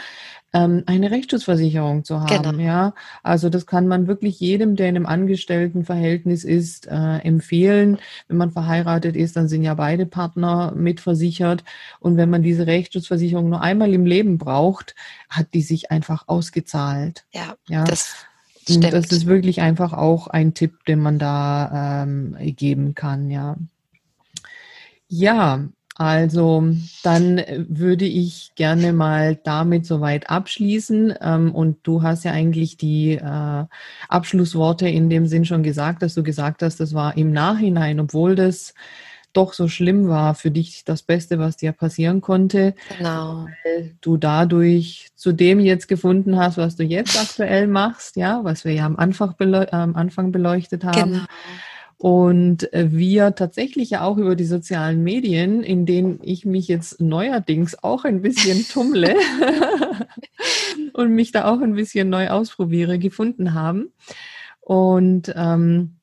Ähm, 0.52 0.84
eine 0.88 1.10
Rechtsschutzversicherung 1.12 2.04
zu 2.04 2.20
haben, 2.22 2.58
genau. 2.58 2.64
ja. 2.64 2.94
Also 3.24 3.50
das 3.50 3.66
kann 3.66 3.88
man 3.88 4.08
wirklich 4.08 4.40
jedem, 4.42 4.76
der 4.76 4.90
in 4.90 4.98
einem 4.98 5.06
Angestelltenverhältnis 5.06 6.44
ist, 6.44 6.88
äh, 6.88 7.18
empfehlen. 7.20 7.98
Wenn 8.28 8.38
man 8.38 8.52
verheiratet 8.52 9.16
ist, 9.16 9.38
dann 9.38 9.48
sind 9.48 9.64
ja 9.64 9.74
beide 9.74 10.06
Partner 10.06 10.74
mitversichert. 10.76 11.64
Und 12.00 12.18
wenn 12.18 12.30
man 12.30 12.44
diese 12.44 12.68
Rechtsschutzversicherung 12.68 13.50
nur 13.50 13.62
einmal 13.62 13.94
im 13.94 14.06
Leben 14.06 14.38
braucht, 14.38 14.96
hat 15.30 15.54
die 15.54 15.62
sich 15.62 15.92
einfach 15.92 16.28
ausgezahlt. 16.28 17.26
Ja, 17.34 17.56
ja. 17.68 17.84
das 17.84 18.26
Stimmt. 18.67 18.93
Das 18.93 19.12
ist 19.12 19.28
wirklich 19.28 19.62
einfach 19.62 19.93
auch 19.93 20.28
ein 20.28 20.54
Tipp, 20.54 20.86
den 20.86 20.99
man 20.99 21.19
da 21.19 22.04
ähm, 22.04 22.36
geben 22.39 22.95
kann, 22.95 23.30
ja. 23.30 23.58
Ja, 25.08 25.67
also 25.97 26.63
dann 27.04 27.41
würde 27.69 28.06
ich 28.06 28.51
gerne 28.56 28.91
mal 28.91 29.36
damit 29.36 29.86
soweit 29.86 30.30
abschließen. 30.30 31.13
Ähm, 31.21 31.54
und 31.54 31.78
du 31.84 32.01
hast 32.01 32.25
ja 32.25 32.32
eigentlich 32.32 32.75
die 32.75 33.13
äh, 33.13 33.65
Abschlussworte 34.10 34.89
in 34.89 35.10
dem 35.10 35.28
Sinn 35.28 35.45
schon 35.45 35.63
gesagt, 35.63 36.01
dass 36.01 36.15
du 36.15 36.23
gesagt 36.23 36.63
hast, 36.63 36.80
das 36.80 36.93
war 36.93 37.15
im 37.15 37.32
Nachhinein, 37.32 37.99
obwohl 37.99 38.36
das 38.36 38.73
doch 39.36 39.54
so 39.54 39.67
schlimm 39.67 40.08
war, 40.08 40.36
für 40.36 40.52
dich 40.52 40.84
das 40.86 41.04
Beste, 41.04 41.39
was 41.39 41.58
dir 41.58 41.71
passieren 41.71 42.21
konnte. 42.21 42.74
Genau. 42.98 43.48
Weil 43.63 43.95
du 44.02 44.17
dadurch 44.17 45.10
zu 45.15 45.32
dem 45.32 45.60
jetzt 45.60 45.88
gefunden 45.88 46.38
hast, 46.38 46.58
was 46.58 46.76
du 46.76 46.84
jetzt 46.84 47.19
aktuell 47.19 47.67
machst, 47.67 48.15
ja, 48.15 48.43
was 48.43 48.65
wir 48.65 48.74
ja 48.74 48.86
am 48.86 48.98
Anfang, 48.98 49.36
beleu 49.38 49.65
am 49.71 49.95
Anfang 49.95 50.32
beleuchtet 50.32 50.84
haben. 50.84 51.12
Genau. 51.12 51.26
Und 51.98 52.71
äh, 52.74 52.91
wir 52.91 53.36
tatsächlich 53.36 53.91
ja 53.91 54.02
auch 54.02 54.17
über 54.17 54.36
die 54.36 54.45
sozialen 54.45 55.02
Medien, 55.04 55.63
in 55.63 55.86
denen 55.86 56.19
ich 56.21 56.45
mich 56.45 56.67
jetzt 56.67 57.02
neuerdings 57.02 57.82
auch 57.84 58.04
ein 58.04 58.21
bisschen 58.21 58.65
tummle 58.71 59.15
und 60.93 61.12
mich 61.12 61.32
da 61.32 61.45
auch 61.45 61.62
ein 61.62 61.76
bisschen 61.76 62.10
neu 62.10 62.30
ausprobiere, 62.30 63.00
gefunden 63.00 63.54
haben. 63.54 63.91
Und 64.60 65.34
ähm, 65.36 65.95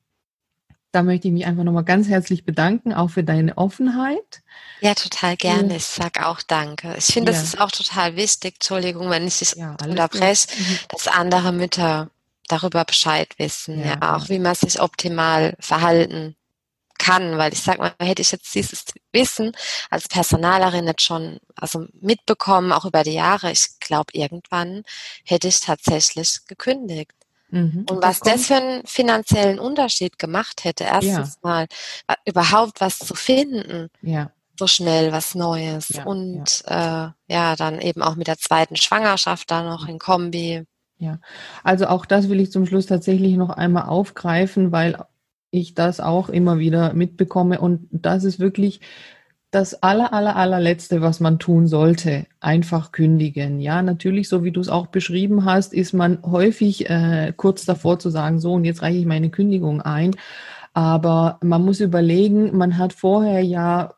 da 0.93 1.01
möchte 1.01 1.27
ich 1.27 1.33
mich 1.33 1.45
einfach 1.45 1.63
nochmal 1.63 1.83
ganz 1.83 2.07
herzlich 2.07 2.45
bedanken, 2.45 2.93
auch 2.93 3.09
für 3.09 3.23
deine 3.23 3.57
Offenheit. 3.57 4.43
Ja, 4.79 4.93
total 4.93 5.35
gerne. 5.35 5.75
Ich 5.75 5.85
sag 5.85 6.23
auch 6.23 6.41
Danke. 6.43 6.93
Ich 6.97 7.05
finde, 7.05 7.31
ja. 7.31 7.37
das 7.37 7.47
ist 7.47 7.59
auch 7.59 7.71
total 7.71 8.15
wichtig, 8.15 8.55
Entschuldigung, 8.55 9.09
wenn 9.09 9.27
ich 9.27 9.39
dich 9.39 9.55
ja, 9.55 9.75
unterbreche, 9.83 10.47
mhm. 10.55 10.77
dass 10.89 11.07
andere 11.07 11.51
Mütter 11.51 12.09
darüber 12.47 12.85
Bescheid 12.85 13.29
wissen, 13.37 13.79
ja. 13.79 13.97
ja, 13.99 14.15
auch 14.15 14.29
wie 14.29 14.37
man 14.37 14.53
sich 14.53 14.79
optimal 14.79 15.55
verhalten 15.59 16.35
kann, 16.99 17.37
weil 17.39 17.53
ich 17.53 17.61
sag 17.61 17.79
mal, 17.79 17.93
hätte 17.99 18.21
ich 18.21 18.31
jetzt 18.31 18.53
dieses 18.53 18.85
Wissen 19.11 19.51
als 19.89 20.07
Personalerin 20.07 20.85
jetzt 20.85 21.01
schon 21.01 21.39
also 21.55 21.87
mitbekommen, 21.99 22.71
auch 22.71 22.85
über 22.85 23.03
die 23.03 23.13
Jahre, 23.13 23.51
ich 23.51 23.79
glaube, 23.79 24.13
irgendwann 24.13 24.83
hätte 25.25 25.47
ich 25.47 25.59
tatsächlich 25.59 26.45
gekündigt. 26.47 27.13
Mhm. 27.53 27.85
Und 27.87 28.01
was 28.01 28.19
das, 28.19 28.33
das 28.33 28.45
für 28.47 28.55
einen 28.55 28.81
finanziellen 28.85 29.59
Unterschied 29.59 30.17
gemacht 30.17 30.63
hätte, 30.63 30.85
erstens 30.85 31.37
ja. 31.43 31.49
mal 31.49 31.67
überhaupt 32.25 32.81
was 32.81 32.97
zu 32.97 33.13
finden. 33.13 33.89
Ja. 34.01 34.31
So 34.57 34.65
schnell 34.65 35.11
was 35.11 35.35
Neues. 35.35 35.89
Ja, 35.89 36.03
und 36.05 36.63
ja. 36.67 37.13
Äh, 37.27 37.33
ja, 37.33 37.55
dann 37.55 37.79
eben 37.79 38.01
auch 38.01 38.15
mit 38.15 38.27
der 38.27 38.39
zweiten 38.39 38.75
Schwangerschaft 38.75 39.51
da 39.51 39.61
noch 39.61 39.87
in 39.87 39.99
Kombi. 39.99 40.63
Ja, 40.97 41.19
also 41.63 41.85
auch 41.87 42.07
das 42.07 42.27
will 42.27 42.39
ich 42.39 42.51
zum 42.51 42.65
Schluss 42.65 42.87
tatsächlich 42.87 43.35
noch 43.35 43.51
einmal 43.51 43.83
aufgreifen, 43.83 44.71
weil 44.71 44.97
ich 45.51 45.75
das 45.75 45.99
auch 45.99 46.29
immer 46.29 46.57
wieder 46.57 46.93
mitbekomme. 46.93 47.61
Und 47.61 47.87
das 47.91 48.23
ist 48.23 48.39
wirklich 48.39 48.79
das 49.53 49.83
aller, 49.83 50.13
aller, 50.13 50.35
allerletzte, 50.35 51.01
was 51.01 51.19
man 51.19 51.37
tun 51.37 51.67
sollte, 51.67 52.25
einfach 52.39 52.91
kündigen. 52.91 53.59
Ja, 53.59 53.83
natürlich, 53.83 54.27
so 54.27 54.43
wie 54.43 54.51
du 54.51 54.59
es 54.59 54.69
auch 54.69 54.87
beschrieben 54.87 55.45
hast, 55.45 55.73
ist 55.73 55.93
man 55.93 56.19
häufig 56.23 56.89
äh, 56.89 57.33
kurz 57.37 57.63
davor 57.65 57.99
zu 57.99 58.09
sagen, 58.09 58.39
so 58.39 58.53
und 58.53 58.65
jetzt 58.65 58.81
reiche 58.81 58.97
ich 58.97 59.05
meine 59.05 59.29
Kündigung 59.29 59.81
ein. 59.81 60.15
Aber 60.73 61.37
man 61.43 61.63
muss 61.63 61.81
überlegen, 61.81 62.57
man 62.57 62.79
hat 62.79 62.93
vorher 62.93 63.41
ja 63.41 63.93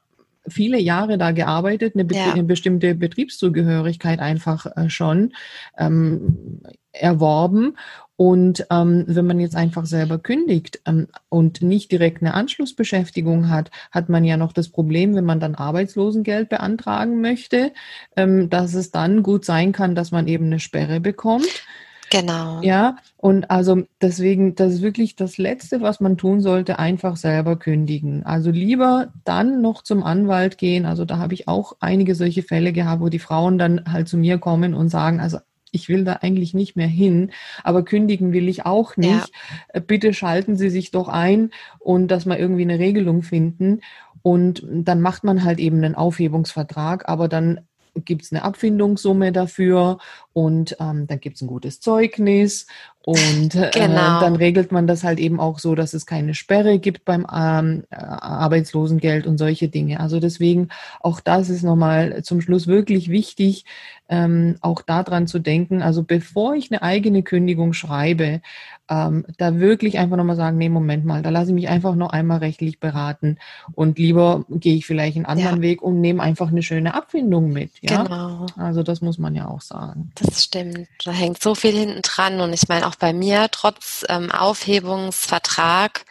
viele 0.48 0.80
Jahre 0.80 1.18
da 1.18 1.32
gearbeitet, 1.32 1.96
eine, 1.96 2.08
ja. 2.12 2.32
eine 2.32 2.44
bestimmte 2.44 2.96
Betriebszugehörigkeit 2.96 4.20
einfach 4.20 4.66
äh, 4.76 4.90
schon 4.90 5.34
ähm, 5.78 6.62
erworben 6.92 7.76
und 8.18 8.66
ähm, 8.72 9.04
wenn 9.08 9.26
man 9.26 9.40
jetzt 9.42 9.56
einfach 9.56 9.86
selber 9.86 10.20
kündigt 10.20 10.80
ähm, 10.86 11.08
und 11.28 11.62
nicht 11.62 11.92
direkt 11.92 12.22
eine 12.22 12.34
Anschlussbeschäftigung 12.34 13.50
hat, 13.50 13.72
hat 13.92 14.08
man 14.08 14.24
ja 14.24 14.38
noch 14.38 14.54
das 14.54 14.70
Problem, 14.70 15.16
wenn 15.16 15.26
man 15.26 15.42
dann 15.42 15.56
Arbeitslosengeld 15.56 16.48
beantragen 16.48 17.20
möchte, 17.20 17.74
ähm, 18.16 18.50
dass 18.50 18.74
es 18.74 18.92
dann 18.92 19.22
gut 19.22 19.44
sein 19.44 19.74
kann, 19.74 19.96
dass 19.96 20.12
man 20.12 20.28
eben 20.28 20.46
eine 20.46 20.60
Sperre 20.60 21.02
bekommt. 21.02 21.66
Genau. 22.16 22.62
Ja, 22.62 22.98
und 23.18 23.52
also 23.52 23.84
deswegen, 24.02 24.56
das 24.56 24.76
ist 24.76 24.82
wirklich 24.82 25.16
das 25.16 25.38
Letzte, 25.38 25.82
was 25.82 26.00
man 26.00 26.18
tun 26.18 26.40
sollte, 26.40 26.80
einfach 26.80 27.18
selber 27.18 27.58
kündigen. 27.58 28.26
Also 28.26 28.52
lieber 28.52 29.08
dann 29.26 29.62
noch 29.62 29.84
zum 29.84 30.04
Anwalt 30.04 30.58
gehen. 30.58 30.86
Also 30.86 31.04
da 31.04 31.18
habe 31.18 31.34
ich 31.34 31.48
auch 31.48 31.76
einige 31.80 32.16
solche 32.16 32.44
Fälle 32.44 32.72
gehabt, 32.72 33.02
wo 33.02 33.10
die 33.10 33.20
Frauen 33.20 33.58
dann 33.58 33.84
halt 33.92 34.08
zu 34.08 34.18
mir 34.18 34.38
kommen 34.38 34.74
und 34.74 34.90
sagen, 34.90 35.20
also 35.20 35.40
ich 35.72 35.90
will 35.90 36.06
da 36.06 36.14
eigentlich 36.22 36.54
nicht 36.54 36.78
mehr 36.78 36.88
hin, 36.88 37.32
aber 37.64 37.84
kündigen 37.84 38.32
will 38.32 38.48
ich 38.48 38.66
auch 38.66 38.96
nicht. 38.96 39.30
Ja. 39.74 39.82
Bitte 39.82 40.14
schalten 40.14 40.56
Sie 40.56 40.70
sich 40.70 40.92
doch 40.92 41.10
ein 41.10 41.52
und 41.80 42.08
dass 42.08 42.26
wir 42.26 42.40
irgendwie 42.40 42.62
eine 42.62 42.80
Regelung 42.80 43.24
finden. 43.24 43.82
Und 44.22 44.66
dann 44.72 45.02
macht 45.02 45.24
man 45.24 45.44
halt 45.44 45.60
eben 45.60 45.84
einen 45.84 45.96
Aufhebungsvertrag, 45.96 47.10
aber 47.10 47.28
dann 47.28 47.60
gibt 48.04 48.24
es 48.24 48.32
eine 48.32 48.44
Abfindungssumme 48.44 49.32
dafür 49.32 50.00
und 50.34 50.76
ähm, 50.80 51.08
dann 51.08 51.20
gibt 51.20 51.38
es 51.38 51.42
ein 51.42 51.48
gutes 51.48 51.80
Zeugnis 51.80 52.68
und 53.06 53.54
äh, 53.54 53.70
genau. 53.72 54.20
dann 54.20 54.36
regelt 54.36 54.72
man 54.72 54.88
das 54.88 55.04
halt 55.04 55.20
eben 55.20 55.40
auch 55.40 55.60
so, 55.60 55.76
dass 55.76 55.94
es 55.94 56.08
keine 56.08 56.34
Sperre 56.34 56.80
gibt 56.80 57.06
beim 57.06 57.28
ähm, 57.32 57.84
äh, 57.92 57.98
Arbeitslosengeld 57.98 59.28
und 59.28 59.38
solche 59.38 59.68
Dinge. 59.68 60.00
Also 60.00 60.20
deswegen 60.20 60.70
auch 61.02 61.20
das 61.20 61.52
ist 61.52 61.62
nochmal 61.62 62.24
zum 62.24 62.42
Schluss 62.42 62.66
wirklich 62.66 63.10
wichtig, 63.10 63.66
ähm, 64.10 64.58
auch 64.62 64.82
daran 64.82 65.28
zu 65.28 65.38
denken. 65.38 65.84
Also 65.84 66.02
bevor 66.02 66.56
ich 66.56 66.72
eine 66.72 66.82
eigene 66.82 67.22
Kündigung 67.22 67.74
schreibe, 67.74 68.42
ähm, 68.90 69.26
da 69.38 69.60
wirklich 69.60 69.98
einfach 69.98 70.18
nochmal 70.18 70.36
sagen, 70.36 70.58
nee, 70.58 70.70
Moment 70.70 71.06
mal, 71.06 71.22
da 71.22 71.30
lasse 71.30 71.50
ich 71.52 71.56
mich 71.56 71.70
einfach 71.70 71.96
noch 71.96 72.12
einmal 72.12 72.40
rechtlich 72.40 72.80
beraten 72.80 73.38
und 73.74 73.98
lieber 73.98 74.46
gehe 74.50 74.76
ich 74.76 74.86
vielleicht 74.86 75.16
einen 75.16 75.26
anderen 75.26 75.58
ja. 75.58 75.62
Weg 75.62 75.82
und 75.82 76.02
nehme 76.02 76.22
einfach 76.22 76.50
eine 76.50 76.62
schöne 76.62 76.94
Abfindung 76.94 77.52
mit. 77.52 77.72
Ja? 77.82 78.04
Genau. 78.04 78.46
Also 78.58 78.84
das 78.84 79.02
muss 79.02 79.18
man 79.18 79.34
ja 79.36 79.48
auch 79.48 79.62
sagen. 79.62 80.12
Das 80.16 80.44
stimmt. 80.44 80.88
Da 81.04 81.12
hängt 81.12 81.42
so 81.42 81.56
viel 81.56 81.72
hinten 81.72 82.02
dran 82.04 82.40
und 82.42 82.54
ich 82.54 82.68
meine 82.68 82.86
auch 82.88 82.95
bei 82.96 83.14
mir, 83.14 83.48
trotz 83.52 84.06
ähm, 84.10 84.32
Aufhebungsvertrag, 84.32 86.06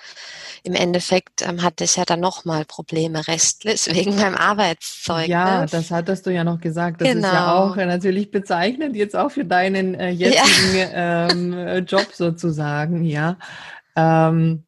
im 0.62 0.74
Endeffekt 0.74 1.46
ähm, 1.46 1.62
hatte 1.62 1.84
ich 1.84 1.96
ja 1.96 2.04
dann 2.06 2.20
nochmal 2.20 2.64
Probleme 2.64 3.26
rechtlich 3.28 3.86
wegen 3.94 4.16
meinem 4.16 4.34
Arbeitszeug. 4.34 5.28
Ja, 5.28 5.66
das 5.66 5.90
hattest 5.90 6.26
du 6.26 6.30
ja 6.30 6.42
noch 6.42 6.60
gesagt. 6.60 7.02
Das 7.02 7.08
genau. 7.08 7.28
ist 7.28 7.34
ja 7.34 7.40
genau. 7.40 7.56
auch 7.56 7.76
äh, 7.76 7.86
natürlich 7.86 8.30
bezeichnend 8.30 8.96
jetzt 8.96 9.14
auch 9.14 9.30
für 9.30 9.44
deinen 9.44 9.94
äh, 9.94 10.10
jetzigen 10.10 10.76
ja. 10.76 11.28
ähm, 11.28 11.84
Job 11.86 12.08
sozusagen, 12.14 13.04
ja. 13.04 13.36
Ähm, 13.94 14.64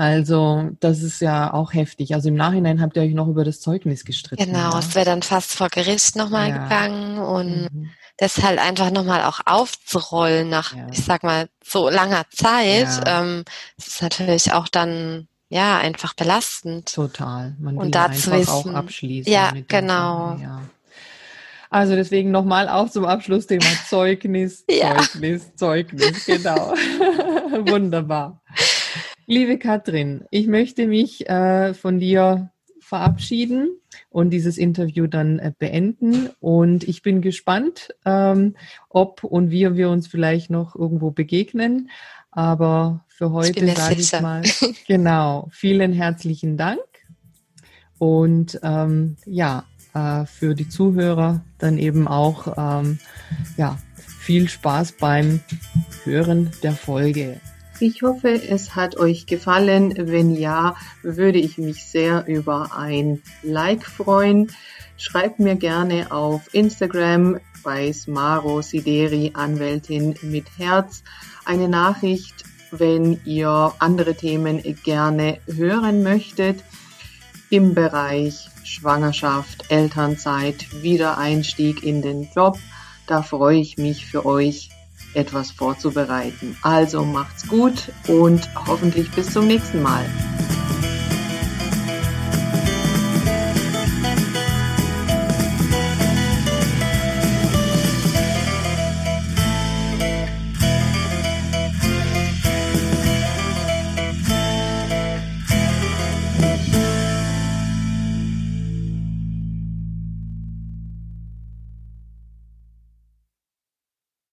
also, 0.00 0.70
das 0.80 1.02
ist 1.02 1.20
ja 1.20 1.52
auch 1.52 1.74
heftig. 1.74 2.14
Also 2.14 2.30
im 2.30 2.34
Nachhinein 2.34 2.80
habt 2.80 2.96
ihr 2.96 3.02
euch 3.02 3.12
noch 3.12 3.28
über 3.28 3.44
das 3.44 3.60
Zeugnis 3.60 4.04
gestritten. 4.04 4.42
Genau, 4.42 4.72
ja? 4.72 4.78
es 4.78 4.94
wäre 4.94 5.04
dann 5.04 5.22
fast 5.22 5.52
vor 5.52 5.68
Gericht 5.68 6.16
nochmal 6.16 6.48
ja. 6.48 6.62
gegangen 6.62 7.18
und 7.18 7.68
mhm. 7.72 7.90
Das 8.20 8.42
halt 8.42 8.58
einfach 8.58 8.90
nochmal 8.90 9.24
auch 9.24 9.40
aufzurollen 9.46 10.50
nach, 10.50 10.76
ja. 10.76 10.86
ich 10.92 11.02
sag 11.02 11.22
mal, 11.22 11.48
so 11.64 11.88
langer 11.88 12.24
Zeit. 12.28 12.86
Ja. 13.06 13.22
Ähm, 13.22 13.44
ist 13.78 14.02
natürlich 14.02 14.52
auch 14.52 14.68
dann 14.68 15.26
ja 15.48 15.78
einfach 15.78 16.12
belastend. 16.12 16.94
Total. 16.94 17.56
Man 17.58 17.76
will 17.76 17.84
und 17.84 17.94
dazu 17.94 18.30
einfach 18.30 18.58
wissen, 18.58 18.74
auch 18.74 18.78
abschließen. 18.78 19.32
Ja, 19.32 19.54
genau. 19.66 20.36
ja. 20.38 20.60
Also 21.70 21.96
deswegen 21.96 22.30
nochmal 22.30 22.68
auch 22.68 22.90
zum 22.90 23.06
Abschlussthema 23.06 23.64
Zeugnis, 23.88 24.66
Zeugnis, 24.66 25.56
Zeugnis, 25.56 26.26
genau. 26.26 26.74
Wunderbar. 27.70 28.42
Liebe 29.24 29.58
Katrin, 29.58 30.26
ich 30.30 30.46
möchte 30.46 30.86
mich 30.86 31.26
äh, 31.26 31.72
von 31.72 31.98
dir 31.98 32.50
verabschieden 32.80 33.79
und 34.10 34.30
dieses 34.30 34.58
Interview 34.58 35.06
dann 35.06 35.38
äh, 35.38 35.52
beenden. 35.58 36.28
Und 36.40 36.84
ich 36.84 37.02
bin 37.02 37.22
gespannt, 37.22 37.94
ähm, 38.04 38.56
ob 38.88 39.24
und 39.24 39.50
wie 39.50 39.74
wir 39.76 39.88
uns 39.88 40.08
vielleicht 40.08 40.50
noch 40.50 40.76
irgendwo 40.76 41.12
begegnen. 41.12 41.90
Aber 42.32 43.04
für 43.08 43.32
heute 43.32 43.66
sage 43.68 44.00
ich 44.00 44.20
mal, 44.20 44.42
genau, 44.86 45.48
vielen 45.50 45.92
herzlichen 45.92 46.56
Dank. 46.56 46.80
Und 47.98 48.58
ähm, 48.62 49.16
ja, 49.26 49.64
äh, 49.94 50.24
für 50.26 50.54
die 50.54 50.68
Zuhörer 50.68 51.44
dann 51.58 51.78
eben 51.78 52.08
auch, 52.08 52.54
ähm, 52.56 52.98
ja, 53.56 53.78
viel 53.94 54.48
Spaß 54.48 54.92
beim 54.92 55.40
Hören 56.04 56.50
der 56.62 56.72
Folge. 56.72 57.40
Ich 57.82 58.02
hoffe, 58.02 58.28
es 58.28 58.76
hat 58.76 58.98
euch 58.98 59.24
gefallen. 59.24 59.94
Wenn 59.96 60.34
ja, 60.34 60.76
würde 61.02 61.38
ich 61.38 61.56
mich 61.56 61.86
sehr 61.86 62.26
über 62.26 62.76
ein 62.76 63.22
Like 63.42 63.86
freuen. 63.86 64.52
Schreibt 64.98 65.38
mir 65.38 65.56
gerne 65.56 66.12
auf 66.12 66.52
Instagram 66.52 67.40
bei 67.64 67.90
Smaro 67.90 68.60
Sideri 68.60 69.30
Anwältin 69.32 70.14
mit 70.20 70.44
Herz 70.58 71.02
eine 71.46 71.68
Nachricht, 71.68 72.44
wenn 72.70 73.18
ihr 73.24 73.72
andere 73.78 74.14
Themen 74.14 74.62
gerne 74.84 75.38
hören 75.46 76.02
möchtet 76.02 76.62
im 77.48 77.72
Bereich 77.72 78.50
Schwangerschaft, 78.62 79.70
Elternzeit, 79.70 80.82
Wiedereinstieg 80.82 81.82
in 81.82 82.02
den 82.02 82.28
Job. 82.36 82.58
Da 83.06 83.22
freue 83.22 83.58
ich 83.58 83.78
mich 83.78 84.04
für 84.04 84.26
euch 84.26 84.68
etwas 85.14 85.50
vorzubereiten. 85.50 86.56
Also 86.62 87.04
macht's 87.04 87.46
gut 87.48 87.92
und 88.08 88.48
hoffentlich 88.66 89.10
bis 89.12 89.32
zum 89.32 89.46
nächsten 89.46 89.82
Mal. 89.82 90.04